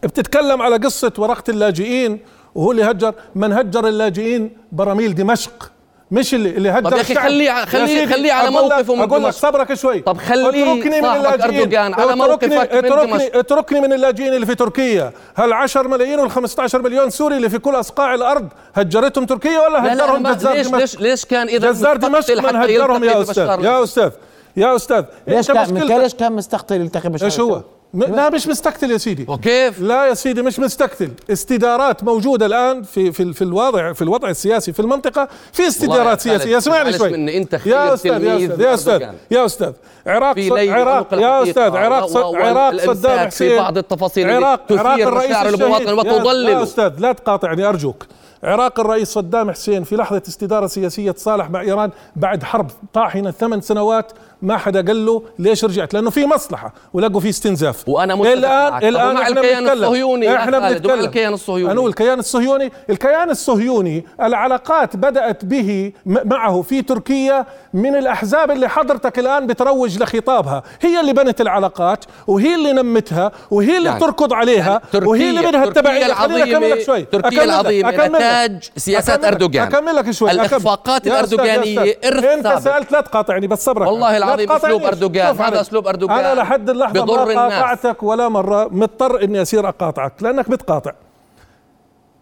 بتتكلم 0.06 0.62
على 0.62 0.76
قصة 0.78 1.12
ورقة 1.18 1.44
اللاجئين 1.50 2.20
وهو 2.56 2.72
اللي 2.72 2.84
هجر 2.84 3.14
من 3.36 3.54
هجر 3.54 3.88
اللاجئين 3.88 4.58
براميل 4.72 5.16
دمشق 5.16 5.72
مش 6.12 6.34
اللي 6.34 6.50
اللي 6.50 6.70
هجر 6.70 6.90
طب 6.90 6.96
يا 6.98 7.02
الشعب. 7.02 7.18
خليه- 7.18 8.06
خليه- 8.06 8.32
على 8.34 8.52
موقفه 8.52 8.96
من 8.96 9.02
أقول 9.02 9.24
لك. 9.24 9.30
صبرك 9.34 9.74
شوي 9.74 10.00
طب 10.00 10.18
خليه 10.18 10.48
اتركني 10.74 11.02
من 11.02 11.08
اللاجئين 11.08 11.76
على 11.94 12.04
اتركني- 12.14 12.16
موقفك 12.16 12.44
من 12.44 12.58
اتركني 12.58 13.12
دمشق. 13.12 13.38
اتركني 13.38 13.82
من 13.82 13.94
اللاجئين 13.94 14.34
اللي 14.34 14.46
في 14.46 14.56
تركيا 14.56 15.12
هل 15.36 15.54
10 15.54 15.88
ملايين 15.88 16.20
وال 16.20 16.32
15 16.32 16.82
مليون 16.82 17.10
سوري 17.10 17.38
اللي 17.38 17.50
في 17.50 17.58
كل 17.60 17.76
أصقاع 17.76 18.16
الأرض 18.16 18.48
هجرتهم 18.76 19.26
تركيا 19.26 19.60
ولا 19.60 19.78
لا 19.78 19.84
لا 19.96 20.06
هجرهم 20.06 20.24
ما 20.24 20.34
جزار 20.34 20.54
ليش 20.54 20.68
دمشق 20.68 20.80
ليش 20.80 21.00
ليش 21.00 21.26
كان 21.26 21.48
إذا 21.48 21.72
جزار 21.72 21.98
دمشق 21.98 22.18
مستقتل 22.18 22.42
من 22.54 22.62
حتى 22.62 22.76
هجرهم 22.76 23.04
يا 23.04 23.22
أستاذ؟ 23.22 23.48
يا 23.66 23.84
أستاذ 23.84 24.12
يا 24.58 24.76
أستاذ 24.76 25.04
ليش 25.28 25.48
كان 25.52 25.74
مشكلتك- 25.76 25.92
ليش 25.92 26.14
كان 26.14 26.32
مستقتل 26.34 26.82
يلتقي 26.82 27.10
بشار 27.10 27.26
إيش 27.26 27.40
هو؟ 27.40 27.62
م- 27.96 28.04
لا 28.04 28.30
مش 28.30 28.48
مستقتل 28.48 28.92
يا 28.92 28.98
سيدي. 28.98 29.26
وكيف؟ 29.30 29.82
لا 29.82 30.06
يا 30.08 30.14
سيدي 30.14 30.42
مش 30.42 30.60
مستقتل 30.60 31.10
استدارات 31.32 32.04
موجودة 32.04 32.46
الآن 32.46 32.84
في 32.84 33.12
في 33.12 33.34
في 33.34 33.42
الوضع 33.42 33.94
في 33.94 34.02
الوضع 34.02 34.30
السياسي 34.30 34.74
في 34.74 34.80
المنطقة. 34.80 35.28
في 35.54 35.68
استدارات 35.68 36.22
سياسية. 36.22 36.58
اسمعني 36.58 36.98
شوي. 36.98 37.12
مني، 37.12 37.38
أنت 37.38 37.54
يا 37.66 37.94
أستاذ 37.94 38.24
يا 38.24 38.36
أستاذ 38.38 38.62
يا 38.62 38.74
أستاذ. 38.74 39.02
يا 39.32 39.46
أستاذ. 39.46 39.72
عراق 40.08 40.34
في 40.34 40.72
عراق 40.72 41.14
يا 41.14 41.44
أستاذ 41.44 41.76
عراق 41.76 42.18
عراق 42.36 42.78
صدام 42.86 43.18
في 43.20 43.26
حسين. 43.28 43.58
بعض 43.58 43.78
التفاصيل 43.78 44.32
عراق 44.32 44.62
عراق 44.72 45.00
الرئيس 45.08 45.36
الشهيد. 45.38 45.62
المواطن 45.62 45.94
وتضلله. 45.94 46.50
يا 46.50 46.64
أستاذ 46.64 46.94
لا 47.00 47.12
تقاطعني 47.12 47.64
أرجوك. 47.64 48.06
عراق 48.44 48.80
الرئيس 48.80 49.08
صدام 49.08 49.52
حسين 49.52 49.84
في 49.84 49.96
لحظة 49.96 50.22
استدارة 50.28 50.68
سياسية 50.68 51.12
تصالح 51.12 51.50
مع 51.50 51.62
إيران 51.62 51.90
بعد 52.16 52.44
حرب 52.44 52.72
طاحنة 52.94 53.32
ثمان 53.32 53.62
سنوات 53.62 54.12
ما 54.46 54.58
حدا 54.58 54.82
قال 54.88 55.06
له 55.06 55.24
ليش 55.40 55.66
رجعت؟ 55.66 55.94
لأنه 55.94 56.10
في 56.10 56.26
مصلحة 56.26 56.74
ولقوا 56.94 57.20
في 57.22 57.30
استنزاف. 57.30 57.90
وأنا 57.90 58.16
متفق 58.16 58.32
الآن 58.32 58.72
معك. 58.72 58.84
ومع 58.84 59.22
إحنا 59.22 59.42
الكيان. 59.42 59.70
الصهيوني؟ 59.70 60.36
إحنا 60.36 60.60
بنتكلم. 60.70 61.00
الكيان 61.00 61.34
الصهيوني. 61.34 61.72
أنا 61.72 61.88
الكيان 61.88 62.20
الصهيوني 62.20 62.72
الكيان 62.90 63.30
الصهيوني 63.30 64.06
العلاقات 64.22 64.96
بدأت 64.96 65.46
به 65.46 65.92
معه 66.06 66.62
في 66.62 66.82
تركيا 66.82 67.46
من 67.74 67.96
الأحزاب 67.96 68.52
اللي 68.52 68.70
حضرتك 68.70 69.20
الآن 69.20 69.48
بتروج 69.48 69.98
لخطابها. 70.04 70.64
هي 70.82 71.00
اللي 71.00 71.14
بنت 71.14 71.42
العلاقات 71.42 72.06
وهي 72.28 72.56
اللي 72.56 72.74
نمتها 72.74 73.32
وهي 73.52 73.78
اللي 73.78 73.90
يعني- 73.90 74.00
بتركض 74.00 74.34
عليها 74.34 74.82
يعني 74.94 75.06
وهي 75.06 75.30
اللي 75.30 75.42
تركيا- 75.42 75.48
منها 75.48 75.66
تركيا 75.66 75.70
التبعية 75.82 76.14
خليني 76.14 76.44
العظيمة- 76.44 76.56
أكملك 76.56 76.82
شوي. 76.86 77.02
تركيا 77.06 77.62
أكملك- 77.92 78.16
نتاج 78.16 78.64
سياسات 78.78 79.22
أكملك- 79.22 79.28
أردوغان. 79.28 79.68
أكملك 79.74 80.12
شوي. 80.12 80.32
أستاذ، 80.32 82.08
إرث 82.14 82.24
أنت 82.24 82.44
ثابت. 82.48 82.62
سألت 82.64 82.92
لا 82.92 83.02
تقاطعني 83.02 83.48
بس 83.48 83.66
صبرك. 83.66 83.88
والله 83.88 84.18
العظيم 84.18 84.35
تقاطعني. 84.36 84.76
أسلوب 84.76 84.84
أردوغان. 84.84 85.28
شوف 85.28 85.42
هذا 85.42 85.46
علي. 85.46 85.62
أسلوب 85.62 85.88
أردوغان. 85.88 86.26
أنا 86.26 86.42
لحد 86.42 86.70
اللحظة 86.70 87.02
بضر 87.02 87.36
ما. 87.36 87.44
قاطعتك 87.44 88.04
ولا 88.04 88.30
مرة 88.30 88.68
مضطر 88.72 89.24
إني 89.24 89.42
أصير 89.42 89.70
أقاطعك 89.70 90.24
لأنك 90.24 90.50
بتقاطع 90.50 90.92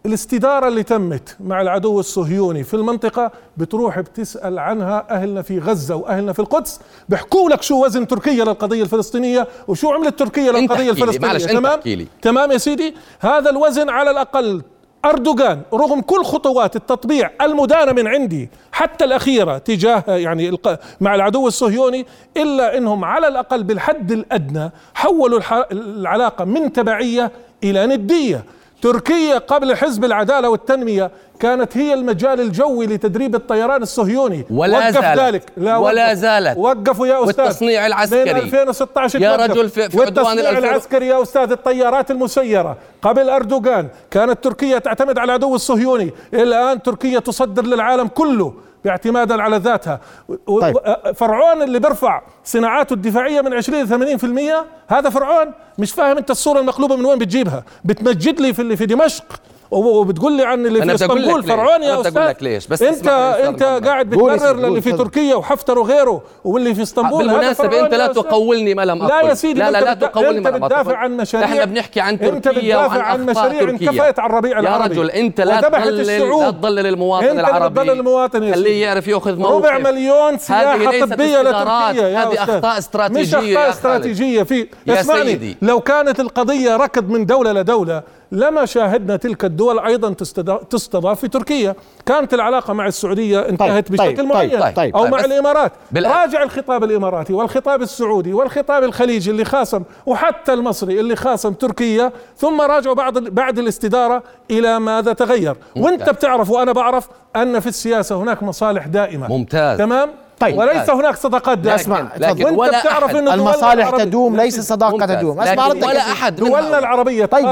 الاستدارة 0.06 0.68
اللي 0.68 0.84
تمت 0.84 1.38
مع 1.40 1.62
العدو 1.62 2.00
الصهيوني 2.00 2.64
في 2.64 2.74
المنطقة 2.74 3.32
بتروح 3.58 4.00
بتسأل 4.00 4.60
عنها 4.60 5.06
أهلنا 5.10 5.42
في 5.42 5.60
غزة 5.60 5.96
وأهلنا 5.96 6.34
في 6.34 6.40
القدس 6.40 6.80
بيحكوا 7.10 7.50
لك 7.50 7.62
شو 7.62 7.86
وزن 7.86 8.08
تركيا 8.08 8.44
للقضية 8.44 8.84
الفلسطينية 8.84 9.48
وشو 9.68 9.92
عملت 9.92 10.20
تركيا 10.20 10.52
معلش، 10.52 11.44
أنت 11.44 11.52
تمام. 11.52 11.80
تمام 12.22 12.52
يا 12.52 12.58
سيدي 12.58 12.96
هذا 13.20 13.50
الوزن 13.50 13.90
على 13.90 14.12
الأقل 14.12 14.62
أردوغان 15.06 15.62
رغم 15.74 16.02
كل 16.02 16.24
خطوات 16.24 16.76
التطبيع 16.76 17.32
المدانة 17.42 17.92
من 17.92 18.08
عندي 18.08 18.50
حتى 18.72 19.06
الأخيرة 19.06 19.58
تجاه 19.58 20.04
يعني 20.08 20.58
مع 21.02 21.16
العدو 21.16 21.48
الصهيوني 21.48 22.06
إلا 22.38 22.78
أنهم 22.78 23.06
على 23.06 23.28
الأقل 23.28 23.64
بالحد 23.64 24.12
الأدنى 24.12 24.72
حولوا 24.94 25.40
العلاقة 25.72 26.46
من 26.46 26.74
تبعية 26.74 27.32
إلى 27.64 27.88
ندية. 27.88 28.44
تركيا 28.84 29.38
قبل 29.38 29.76
حزب 29.76 30.06
العدالة 30.06 30.50
والتنمية 30.50 31.12
كانت 31.40 31.78
هي 31.78 31.94
المجال 31.94 32.42
الجوي 32.42 32.86
لتدريب 32.88 33.36
الطيران 33.36 33.82
الصهيوني 33.82 34.46
ولا 34.52 34.78
وقف 34.78 34.94
زالت. 34.94 35.20
ذلك 35.20 35.44
لا 35.58 35.78
ولا 35.78 36.08
وقف. 36.08 36.18
زالت. 36.18 36.58
وقفوا 36.58 37.08
يا 37.08 37.24
أستاذ 37.30 37.44
والتصنيع 37.46 37.86
العسكري. 37.88 38.34
من 38.34 38.40
2016 38.40 39.22
يا. 39.22 39.36
رجل 39.36 39.70
في- 39.70 39.90
في 39.90 39.98
والتصنيع 40.00 40.52
الألف- 40.52 40.58
العسكري 40.58 41.08
يا 41.08 41.22
أستاذ 41.22 41.52
الطيارات 41.52 42.12
المسيرة 42.12 42.78
قبل 43.02 43.30
أردوغان 43.30 43.88
كانت 44.12 44.44
تركيا 44.44 44.80
تعتمد 44.80 45.18
على 45.18 45.26
العدو 45.30 45.56
الصهيوني 45.56 46.12
الآن 46.34 46.82
تركيا 46.82 47.20
تصدر 47.20 47.66
للعالم 47.66 48.08
كله 48.08 48.54
باعتمادا 48.86 49.42
على 49.42 49.58
ذاتها. 49.58 50.00
طيب. 50.48 50.78
فرعون 51.16 51.62
اللي 51.62 51.80
بيرفع 51.80 52.22
صناعاته 52.44 52.94
الدفاعية 52.94 53.42
من 53.42 53.54
20 53.54 53.84
ل 53.84 54.18
80% 54.20 54.66
هذا 54.88 55.10
فرعون 55.10 55.52
مش 55.78 55.92
فاهم 55.92 56.18
أنت 56.18 56.32
الصورة 56.32 56.60
المقلوبة 56.60 56.96
من 56.96 57.06
وين 57.06 57.20
بتجيبها. 57.20 57.64
بتمجد 57.86 58.42
لي 58.42 58.54
في 58.54 58.62
اللي 58.62 58.78
في 58.78 58.86
دمشق. 58.86 59.26
وبتقول 59.74 60.38
لي 60.38 60.44
عن 60.44 60.66
اللي 60.66 60.82
في 60.82 60.96
إسطنبول. 60.96 61.44
فرعون 61.44 61.84
يا 61.84 62.02
أستاذ 62.02 62.28
لك 62.28 62.44
ليش. 62.44 62.68
بس 62.68 62.82
انت 62.82 63.06
يا 63.06 63.50
أنت. 63.50 63.64
قاعد 63.64 64.14
يا 64.14 64.18
بتبرر 64.18 64.56
للي 64.56 64.82
في. 64.82 64.94
تركيا 64.94 65.36
وحفتر 65.36 65.80
وغيره 65.80 66.22
واللي 66.44 66.76
في 66.76 66.82
إسطنبول 66.82 67.30
هذا 67.30 67.38
بالمناسبة 67.38 67.76
يا 67.76 67.88
لا. 67.88 68.08
تقولني 68.08 68.74
ما 68.74 68.86
لم 68.86 69.08
لا 69.08 69.20
أقل 69.20 69.30
يا 69.30 69.34
سيدي 69.34 69.60
لا 69.60 69.72
لا 69.72 69.80
لا 69.80 69.94
تقولني 69.94 70.38
أنت 70.38 70.48
ما 70.48 70.50
لم 70.50 70.64
أقل 70.64 70.70
بتدافع 70.70 70.98
عن 70.98 71.18
مشاريع 71.18 71.48
إحنا 71.48 71.66
بنحكي 71.66 72.02
عن 72.02 72.14
أنت 72.14 72.44
تركيا 72.46 72.62
بتدافع 72.62 72.98
وعن 72.98 73.02
عن 73.02 73.26
مشاريع. 73.26 73.62
انكفأت 73.62 74.20
على 74.20 74.30
الربيع 74.30 74.56
يا 74.56 74.60
العربي 74.60 74.94
رجل 74.94 75.10
أنت 75.12 75.42
لا 75.42 75.62
تضلل. 75.62 76.08
لا 76.08 76.52
تضلل 76.52 76.88
المواطن 76.88 77.26
أنت 77.26 77.40
العربي 77.40 77.70
بتضلل 77.70 78.00
المواطن 78.00 78.44
يا 78.44 78.54
خليه. 78.54 78.82
يعرف 78.82 79.08
يأخذ 79.08 79.36
موقف 79.36 79.66
ربع 79.66 79.78
مليون 79.78 80.38
سياحة 80.38 81.06
طبية 81.06 81.42
لتركيا 81.42 82.08
يا 82.08 82.24
هذه 82.24 82.34
أستاذ. 82.34 82.56
أخطاء 82.56 82.78
استراتيجية 82.78 83.38
مش 83.38 83.44
يا 83.44 83.70
أخطاء 83.70 83.72
خالد. 83.72 83.76
استراتيجية 83.76 84.44
في 84.44 84.68
يا 84.88 85.02
اسمعني 85.02 85.26
سيدي. 85.26 85.58
لو 85.62 85.80
كانت 85.80 86.20
القضية 86.20 86.76
ركض 86.76 87.10
من 87.10 87.26
دولة 87.26 87.52
لدولة 87.52 88.04
لما 88.34 88.66
شاهدنا 88.66 89.16
تلك 89.16 89.46
الدول 89.46 89.80
تستضا- 90.16 90.64
تستضاف 90.70 91.20
في 91.20 91.28
تركيا. 91.28 91.76
كانت 92.06 92.34
العلاقة 92.34 92.74
مع 92.74 92.88
السعودية 92.88 93.40
انتهت 93.50 93.88
طيب، 93.90 93.98
بشكل 94.02 94.18
طيب، 94.18 94.26
معين 94.26 94.50
طيب، 94.50 94.76
طيب، 94.76 94.94
طيب، 94.94 95.12
مع 95.12 95.18
بس 95.20 95.26
الإمارات. 95.26 95.72
بالأ- 95.96 95.98
راجع 96.08 96.44
الخطاب 96.44 96.84
الإماراتي 96.84 97.34
والخطاب 97.34 97.82
السعودي 97.82 98.34
والخطاب 98.34 98.84
الخليجي 98.84 99.32
اللي 99.32 99.46
خاصم 99.46 99.84
وحتى 100.06 100.54
المصري 100.54 101.00
اللي 101.00 101.16
خاصم 101.16 101.54
تركيا 101.54 102.12
ثم 102.38 102.62
راجعوا 102.62 102.96
بعد 102.96 103.18
بعد 103.18 103.60
الاستدارة 103.60 104.24
إلى 104.52 104.80
ماذا 104.80 105.14
تغير. 105.14 105.56
وأنت. 105.78 106.10
بتعرف 106.10 106.50
وأنا 106.50 106.72
بعرف 106.72 107.08
أن 107.36 107.60
في 107.60 107.68
السياسة 107.68 108.16
هناك 108.16 108.44
مصالح 108.44 108.88
دائمة. 108.88 109.28
ممتاز. 109.28 109.78
تمام؟ 109.78 110.10
طيب. 110.44 110.58
وليس 110.58 110.76
ممتاز. 110.76 110.90
هناك 110.90 111.16
صداقات. 111.16 111.58
دائمة 111.58 111.82
أسمع، 111.82 112.12
لكن 112.18 112.46
ولا 112.56 112.80
بتعرف 112.82 113.04
أحد. 113.04 113.16
إنه 113.16 113.34
المصالح 113.34 113.90
تدوم 113.90 114.36
ليس 114.36 114.60
صداقة 114.60 114.92
ممتاز. 114.92 115.18
تدوم 115.18 115.40
أسمع 115.42 115.68
ردك 115.68 115.84
ولا 115.88 116.30
من 116.30 116.36
دولنا 116.36 116.58
هؤلاء. 116.60 116.80
العربية. 116.80 117.26
طيب 117.26 117.46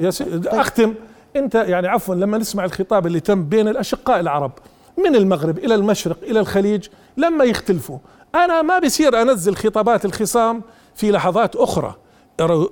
يا- 0.00 0.10
سيدي 0.10 0.48
أختم. 0.48 0.94
أنت 1.36 1.54
يعني 1.54 1.88
عفوا 1.88 2.14
لما 2.14 2.38
نسمع 2.38 2.64
الخطاب 2.64 3.06
اللي 3.06 3.20
تم 3.20 3.44
بين 3.44 3.68
الأشقاء 3.68 4.20
العرب 4.20 4.52
من 4.98 5.16
المغرب 5.16 5.58
إلى 5.58 5.74
المشرق 5.74 6.16
إلى 6.22 6.40
الخليج 6.40 6.86
لما 7.16 7.44
يختلفوا. 7.44 7.98
أنا 8.34 8.62
ما 8.62 8.78
بصير 8.78 9.22
أنزل 9.22 9.56
خطابات 9.56 10.04
الخصام 10.04 10.62
في 10.94 11.10
لحظات 11.10 11.56
أخرى. 11.56 11.94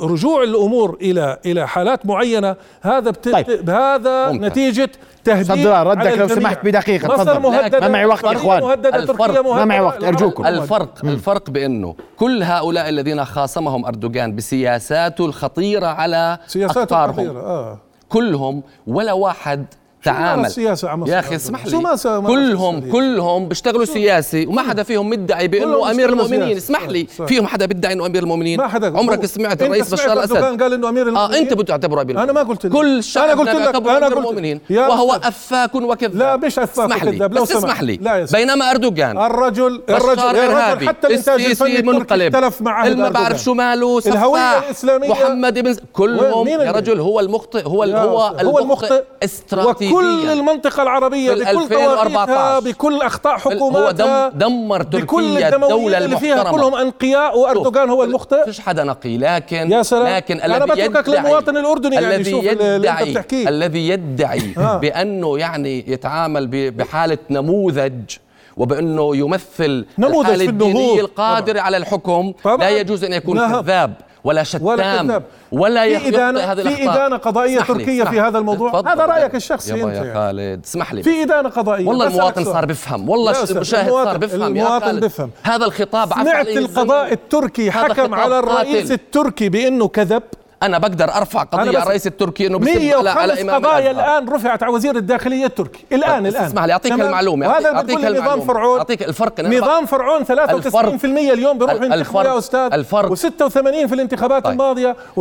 رجوع 0.03 0.43
الأمور 0.43 0.99
إلى 1.01 1.39
إلى 1.47 1.69
حالات 1.69 2.07
معينة 2.07 2.57
هذا 2.83 3.11
بت... 3.11 3.29
طيب. 3.29 3.71
هذا 3.71 4.33
ممتاز. 4.33 4.51
نتيجة 4.51 4.91
تهديد 5.25 5.47
صدر 5.47 5.87
ردك 5.87 6.07
على 6.07 6.17
لو. 6.17 6.29
سمحت 6.29 6.65
بدقيقة، 6.65 7.09
مصر 7.09 7.25
تفضل. 7.25 7.81
ما 7.81 7.89
معي 7.89 8.07
وقت 8.07 8.25
يا. 8.25 8.61
مهدده 8.61 8.97
الفرق. 8.97 9.17
تركيا 9.17 9.43
ما 9.43 9.65
معي 9.65 9.81
وقت، 9.81 9.99
العرب 9.99 10.15
أرجوكم. 10.15 10.43
مهددة. 10.43 10.63
الفرق 10.63 11.05
الفرق 11.05 11.51
بأنه 11.51 11.95
كل 12.17 12.43
هؤلاء 12.43 12.89
الذين 12.89 13.25
خاصمهم 13.25 13.85
أردوغان 13.85 14.37
بسياساته 14.37 15.27
الخطيرة 15.27 15.87
على 15.87 16.39
سياسات 16.47 16.77
أقطارهم 16.77 17.13
خطيرة 17.13 17.41
آه 17.41 17.79
كلهم 18.09 18.63
ولا 18.87 19.13
واحد 19.13 19.67
تعامل. 20.03 20.47
السياسة 20.47 20.89
عم 20.89 21.07
يا 21.07 21.19
أخي 21.19 21.37
اسمح 21.37 21.67
لي. 21.67 21.77
ما 21.77 21.97
ما 22.05 22.21
كلهم 22.29 22.91
كلهم 22.93 23.49
بيشتغلوا 23.49 23.85
سياسي 23.85 24.47
وما 24.47 24.63
حدا 24.63 24.83
فيهم 24.83 25.11
مدعي 25.11 25.49
بأنه 25.49 25.91
أمير 25.91 26.09
المؤمنين. 26.09 26.57
اسمح 26.57 26.89
لي. 26.89 27.07
فيهم 27.27 27.47
حدا 27.47 27.67
بيدعي 27.67 27.93
إنه 27.93 28.07
أمير 28.07 28.23
المؤمنين؟ 28.23 28.59
ما 28.59 28.69
حدا 28.69 28.99
عمرك 28.99 29.27
سمعت 29.27 29.63
الرئيس 29.63 29.93
بشار 29.95 30.13
الأسد؟ 30.13 30.63
قال 30.63 30.73
إنه 30.73 30.89
أمير 30.89 31.07
آه 31.07 31.09
المؤمنين؟ 31.09 31.43
انت 31.43 31.53
بتعتبره 31.55 32.03
أمير 32.03 32.23
أنا 32.23 32.33
ما 32.33 32.41
المؤمنين. 32.41 32.57
قلت 32.57 32.67
لك. 32.67 32.73
كل 32.73 32.99
الشعب 32.99 33.25
أنا 33.25 33.41
قلت 33.41 33.49
لك- 33.49 33.77
أمير 33.77 34.05
قلت- 34.05 34.17
المؤمنين. 34.17 34.61
وهو. 34.71 35.13
أفاك 35.25 35.75
وكذاب. 35.75 36.17
لا 36.17 36.37
مش 36.37 36.59
أفاك 36.59 36.85
اسمح 36.93 37.05
لي. 37.05 37.11
وكذاب، 37.11 37.35
لو 37.35 37.43
بس. 37.43 37.53
اسمح 37.53 37.83
لي. 37.83 38.27
بينما 38.33 38.71
أردوغان 38.71 39.19
الرجل 39.19 39.83
الرجل 39.91 40.21
ارهابي 40.21 40.89
حتى 40.89 41.07
الإنتاج 41.07 41.41
الفني 41.45 41.83
منقلب. 41.83 42.37
اختلف 42.37 42.63
مع 42.63 42.73
عهد 42.73 42.91
اللي 42.91 43.03
ما 43.03 43.09
بعرف. 43.09 43.43
شو 43.43 43.55
ماله؟ 43.55 44.01
سفاح 44.01 44.13
الهوية 44.15 44.61
الإسلامية- 44.61 45.11
محمد 45.11 45.59
بن 45.59 45.77
كلهم 45.93 46.49
يا 46.49 46.71
رجل 46.73 47.01
هو 47.01 47.21
المخطئ. 47.21 47.67
هو 47.67 47.83
هو 48.43 48.59
المخطئ 48.59 49.03
استراتيجيا 49.25 49.92
وكل 49.93 50.29
المنطقة 50.31 50.83
العربية 50.83 51.31
بكل 51.33 51.43
2014 51.43 52.25
طوائفها 52.27 52.61
بكل 52.61 53.03
أخطاء 53.03 53.35
هو 53.35 53.39
حكوماتها 53.39 54.29
دم 54.29 54.39
دمر 54.39 54.83
بكل 54.83 55.01
تركيا 55.01 55.49
الدولة 55.49 55.49
الدمويين 55.49 55.95
اللي 56.03 56.17
فيها 56.17 56.33
المحترمة 56.35 56.57
كلهم 56.59 56.75
أنقياء 56.75 57.39
وأردوغان 57.39 57.91
هو 57.91 58.05
المخطئ 58.05 58.45
فيش 58.45 58.61
حدا 58.61 58.85
نقي 58.85 59.17
لكن 59.19 59.73
يا 59.73 59.83
سلام. 59.83 60.17
لكن 60.17 60.41
أنا 60.41 60.65
الذي 60.65 60.89
بتركك 60.89 61.09
يدعي 61.09 61.23
للمواطن 61.23 61.57
الأردني 61.57 61.95
يعني 61.95 62.07
الذي 62.17 62.31
اللي 62.39 62.51
أنت 62.53 62.61
يدعي 62.85 63.11
بتحكيه. 63.13 63.49
الذي 63.49 63.89
يدعي. 63.89 64.55
بأنه 64.57 65.39
يعني 65.39 65.85
يتعامل 65.91 66.47
ب- 66.47 66.77
بحالة 66.77 67.19
نموذج 67.31 68.01
وبأنه 68.57 69.17
يمثل 69.17 69.87
نموذج 69.99 70.29
النهوض. 70.31 70.49
الدينية 70.49 71.01
القادر 71.01 71.59
على 71.59 71.77
الحكم 71.77 72.33
طبعاً. 72.45 72.57
لا 72.57 72.69
يجوز 72.71 73.05
أن 73.05 73.13
يكون. 73.13 73.39
كذاب 73.63 73.95
ولا 74.25 74.43
شتام 74.43 74.67
ولا 74.67 75.03
كذاب 75.03 75.23
ولا 75.53 75.99
في 75.99 76.09
إدانة 76.09 76.41
هذه 76.41 76.63
في 76.63 76.69
الأخطاء 76.69 76.95
إدانة 76.95 77.17
قضائية 77.17 77.61
تركية 77.61 78.05
في. 78.05 78.21
هذا 78.21 78.39
الموضوع. 78.39 78.81
هذا 78.81 79.07
رأيك 79.07 79.35
الشخصي 79.35 79.79
يابا 79.79 79.99
أنت 79.99 80.07
يا. 80.07 80.15
خالد 80.15 80.65
اسمح 80.65 80.95
لي 80.95 81.03
في 81.03 81.23
إدانة 81.23 81.49
قضائية 81.49 81.87
والله 81.87 82.07
المواطن. 82.07 82.45
صار 82.45 82.67
بفهم 82.67 83.09
والله 83.09 83.45
المشاهد 83.51 83.91
صار 83.91 84.17
بفهم 84.17 84.41
يا 84.41 84.47
المواطن 84.47 84.87
خالد. 84.87 85.05
بفهم. 85.05 85.31
هذا 85.43 85.65
الخطاب 85.65 86.13
سمعت 86.13 86.49
القضاء. 86.49 87.13
التركي 87.13 87.71
حكم 87.71 88.15
على 88.15 88.39
الرئيس. 88.39 88.91
التركي 88.91 89.49
بأنه 89.49 89.89
كذب 89.89 90.23
أنا 90.63 90.79
بقدر 90.79 91.05
أرفع 91.15 91.43
قضية 91.43 91.69
على 91.69 91.79
الرئيس 91.83 92.07
التركي 92.07 92.47
إنه 92.47 92.59
بسب 92.59 92.71
على 92.71 93.11
على 93.11 93.35
105 93.35 93.43
امام 93.43 93.55
قضايا 93.65 93.91
الأزهر. 93.91 94.19
الآن 94.19 94.29
رفعت 94.35 94.63
على 94.63 94.73
وزير 94.73 94.97
الداخلية 94.97 95.47
التركي 95.47 95.85
الآن 95.93 96.23
بس 96.23 96.33
الآن 96.35 96.45
اسمح 96.45 96.65
لي 96.65 96.73
أعطيك؟ 96.73 96.93
المعلومة 96.93 97.49
وهذا 97.49 97.75
أعطيك 97.75 97.99
نظام 97.99 98.15
المعلومة. 98.15 98.45
فرعون 98.47 98.79
أعطيك 98.79 99.03
الفرق 99.03 99.41
نظام 99.41 99.87
فرعون 99.87 100.25
63% 100.25 101.05
اليوم 101.05 101.59
بيروح 101.59 101.73
ينتخبوا 101.73 102.23
يا 102.23 102.29
الفرق- 102.29 102.37
أستاذ 102.37 102.73
الفرق- 102.73 103.13
و86 103.13 103.87
في 103.87 103.95
الانتخابات 103.95 104.45
طيب. 104.45 104.53
الماضية 104.53 104.97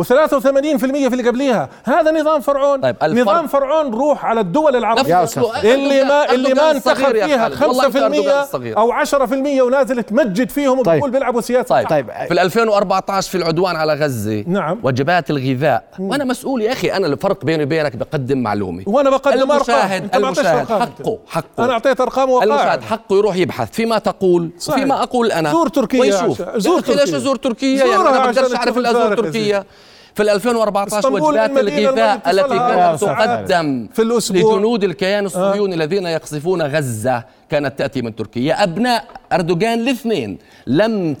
في 0.78 0.86
اللي 1.12 1.28
قبليها 1.28 1.68
هذا 1.84 2.20
نظام 2.20 2.40
فرعون 2.40 2.80
طيب، 2.80 2.96
الفرق- 3.02 3.22
نظام 3.22 3.46
فرعون 3.46 3.94
روح 3.94 4.24
على 4.24 4.40
الدول. 4.40 4.76
الوقت 4.76 5.06
اللي 5.64 6.04
ما 6.04 6.32
اللي 6.32 6.54
ما 6.54 6.70
انتخب 6.70 7.12
فيها 7.12 7.48
خالد. 7.48 7.62
والله 7.62 7.86
أنت 7.86 7.96
أردوغان 7.96 8.44
5% 8.44 8.52
صغير. 8.52 8.78
أو 8.78 8.92
10% 8.92 9.62
ونازل 9.62 10.02
تمجد 10.02 10.50
فيهم 10.50 10.82
طيب. 10.82 10.94
وبتقول 10.94 11.10
بيلعبوا 11.10 11.40
سياسة 11.40 11.68
طيب 11.68 11.88
طيب. 11.88 12.06
في 12.28 12.42
2014 12.42 13.30
في 13.30 13.34
العدوان 13.36 13.76
على 13.76 13.94
غزة 13.94 14.44
نعم. 14.46 14.78
وجبات 14.82 15.30
الغذاء 15.36 15.84
وأنا 15.98 16.24
مسؤول 16.24 16.62
يا 16.62 16.72
أخي 16.72 16.92
أنا 16.92 17.06
الفرق 17.06 17.44
بيني 17.44 17.62
وبينك 17.62 17.96
بقدم 17.96 18.38
معلومه 18.38 18.82
وأنا 18.86 19.10
بقدم 19.10 19.50
أرقام. 19.50 19.52
المشاهد 19.52 20.02
أعطيتش 20.14 20.38
المشاهد. 20.38 20.66
حقه 20.68 21.18
حقه. 21.28 21.64
أنا 21.64 21.72
أعطيت 21.72 22.00
أرقام 22.00 22.30
وقائع 22.30 22.54
المشاهد 22.54 22.82
حقه 22.82 23.16
يروح 23.16 23.36
يبحث. 23.36 23.70
فيما 23.70 23.98
تقول 23.98 24.50
صحيح. 24.58 24.78
وفيما 24.78 25.02
أقول 25.02 25.32
أنا. 25.32 25.50
زور 25.50 25.68
تركيا 25.68 26.00
ويشوف. 26.00 26.42
زور 26.56 26.74
يا 26.74 26.80
أخي 26.80 26.92
ليش 26.92 27.00
تركيا. 27.00 27.16
ازور 27.16 27.36
تركيا؟ 27.36 27.84
يعني 27.84 27.96
أنا 27.96 28.24
بقدرش 28.24 28.54
أعرف 28.54 28.78
ازور 28.78 29.16
تركيا. 29.16 29.64
في 30.14 30.22
ال 30.22 30.28
2014 30.28 30.98
إسطنبول 30.98 31.22
وجبات 31.22 31.50
الغذاء 31.50 32.20
التي 32.30 32.58
كانت 32.58 33.00
تقدم 33.00 33.88
في 33.92 34.02
الأسبوع. 34.02 34.54
لجنود 34.56 34.84
الكيان 34.84 35.26
الصهيوني 35.26 35.74
الذين 35.74 36.06
يقصفون 36.06 36.62
غزة 36.62 37.24
كانت 37.50 37.78
تأتي 37.78 38.02
من 38.02 38.16
تركيا. 38.16 38.62
أبناء 38.62 39.04
أردوغان 39.32 39.80
الاثنين 39.80 40.38
لم 40.66 41.14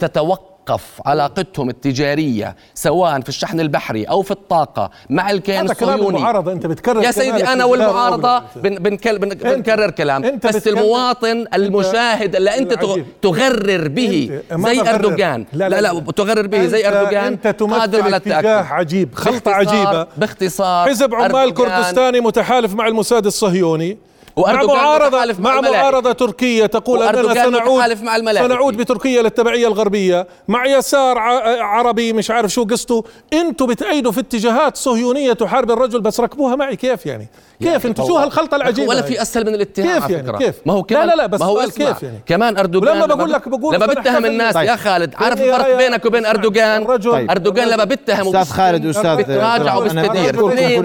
تتوقف 0.66 1.00
علاقتهم 1.06 1.68
التجارية 1.70 2.56
سواء 2.74 3.20
في 3.20 3.28
الشحن 3.28 3.60
البحري 3.60 4.04
أو 4.04 4.22
في 4.22 4.30
الطاقة 4.30 4.90
مع 5.10 5.30
الكيان 5.30 5.70
الصهيوني 5.70 6.16
المعارضة 6.18 6.52
أنت 6.52 6.66
بتكرر 6.66 7.02
يا 7.02 7.10
سيدي 7.10 7.64
والمعارضة 7.64 8.38
الأول. 8.38 8.42
بن 8.56 8.74
بنكل 8.74 9.18
بن 9.18 9.28
بنكرر 9.28 9.90
كلام 9.90 10.24
أنت 10.24 10.46
بس 10.46 10.68
المواطن 10.68 11.44
المشاهد 11.54 12.36
اللي 12.36 12.58
أنت 12.58 12.72
العجيب. 12.72 13.06
تغرر 13.22 13.88
به 13.88 14.40
أنت 14.52 14.60
ما 14.60 14.68
زي 14.74 14.80
بغرر. 14.80 14.94
أردوغان 14.94 15.46
لا، 15.52 15.68
لا 15.68 15.80
لا، 15.80 15.92
لا. 15.92 16.00
تغرر 16.16 16.46
به 16.46 16.66
زي 16.66 16.82
أنت- 16.82 16.86
أردوغان 16.86 17.24
أنت 17.32 17.48
تمثل 17.48 17.80
قادر 17.80 18.02
على 18.02 18.16
اتجاه 18.16 18.62
عجيب 18.62 19.10
باختصار- 19.14 19.54
عجيبة 19.54 20.06
باختصار 20.16 20.88
حزب 20.88 21.14
عمال 21.14 21.34
أردوغان 21.36 21.52
كردستاني 21.52 22.20
متحالف 22.20 22.74
مع 22.74 22.86
الموساد 22.86 23.26
الصهيوني 23.26 23.98
مع 24.36 24.52
معارضة 24.74 25.24
مع. 25.38 25.60
معارضة 25.60 26.12
تركية 26.12 26.66
تقول 26.66 27.02
أننا 27.02 27.34
سنعود 27.34 28.02
مع 28.02 28.16
الملائكة. 28.16 28.48
سنعود 28.48 28.76
بتركيا 28.76 29.22
للتبعية 29.22 29.66
الغربية 29.66 30.26
مع 30.48 30.66
يسار 30.66 31.18
ع- 31.18 31.62
عربي 31.64 32.12
مش 32.12 32.30
عارف 32.30 32.50
شو 32.52 32.64
قصته 32.64 33.04
أنتوا 33.32 33.66
بتأيدوا 33.66 34.12
في 34.12 34.20
اتجاهات 34.20 34.76
صهيونية 34.76 35.32
تحارب 35.32 35.70
الرجل 35.70 36.00
بس 36.00 36.20
ركبوها 36.20 36.56
معي 36.56 36.76
كيف 36.76 37.06
يعني 37.06 37.28
كيف 37.62 37.86
أنتوا 37.86 38.06
شو 38.06 38.16
هالخلطة 38.16 38.56
العجيبة 38.56 38.88
ولا؟ 38.88 39.02
في 39.02 39.22
أسهل 39.22 39.46
من 39.46 39.54
الاتهام 39.54 40.00
كيف 40.00 40.10
يعني؟ 40.10 40.22
فكرة. 40.26 40.38
كيف؟ 40.38 40.54
ما 40.66 40.72
هو 40.72 40.78
لا، 40.78 40.84
كمان 40.84 41.08
لا، 41.08 41.14
لا، 41.14 41.26
بس 41.26 41.40
ما 41.40 41.46
هو 41.46 41.60
كيف 41.60 42.02
يعني؟ 42.02 42.20
كمان 42.26 42.58
أردوغان 42.58 43.02
ولما 43.02 43.14
بقول 43.14 43.32
لك- 43.32 43.48
بقول 43.48 43.74
لما 43.74 43.86
بتهم 43.86 44.24
الناس 44.26 44.54
طيب. 44.54 44.68
يا 44.68 44.76
خالد 44.76 45.14
عارف 45.16 45.40
إيه 45.40 45.56
الفرق؟ 45.56 45.76
بينك 45.76 46.04
وبين 46.04 46.26
أردوغان 46.26 46.82
الرجل- 46.82 47.12
طيب. 47.12 47.30
أردوغان 47.30 47.68
لما 47.68 47.84
بيتهم 47.84 48.36
أستاذ 48.36 48.54
خالد 48.56 48.86
واستاذ 48.86 49.16
بتراجع 49.16 49.76
وبستدير. 49.76 50.34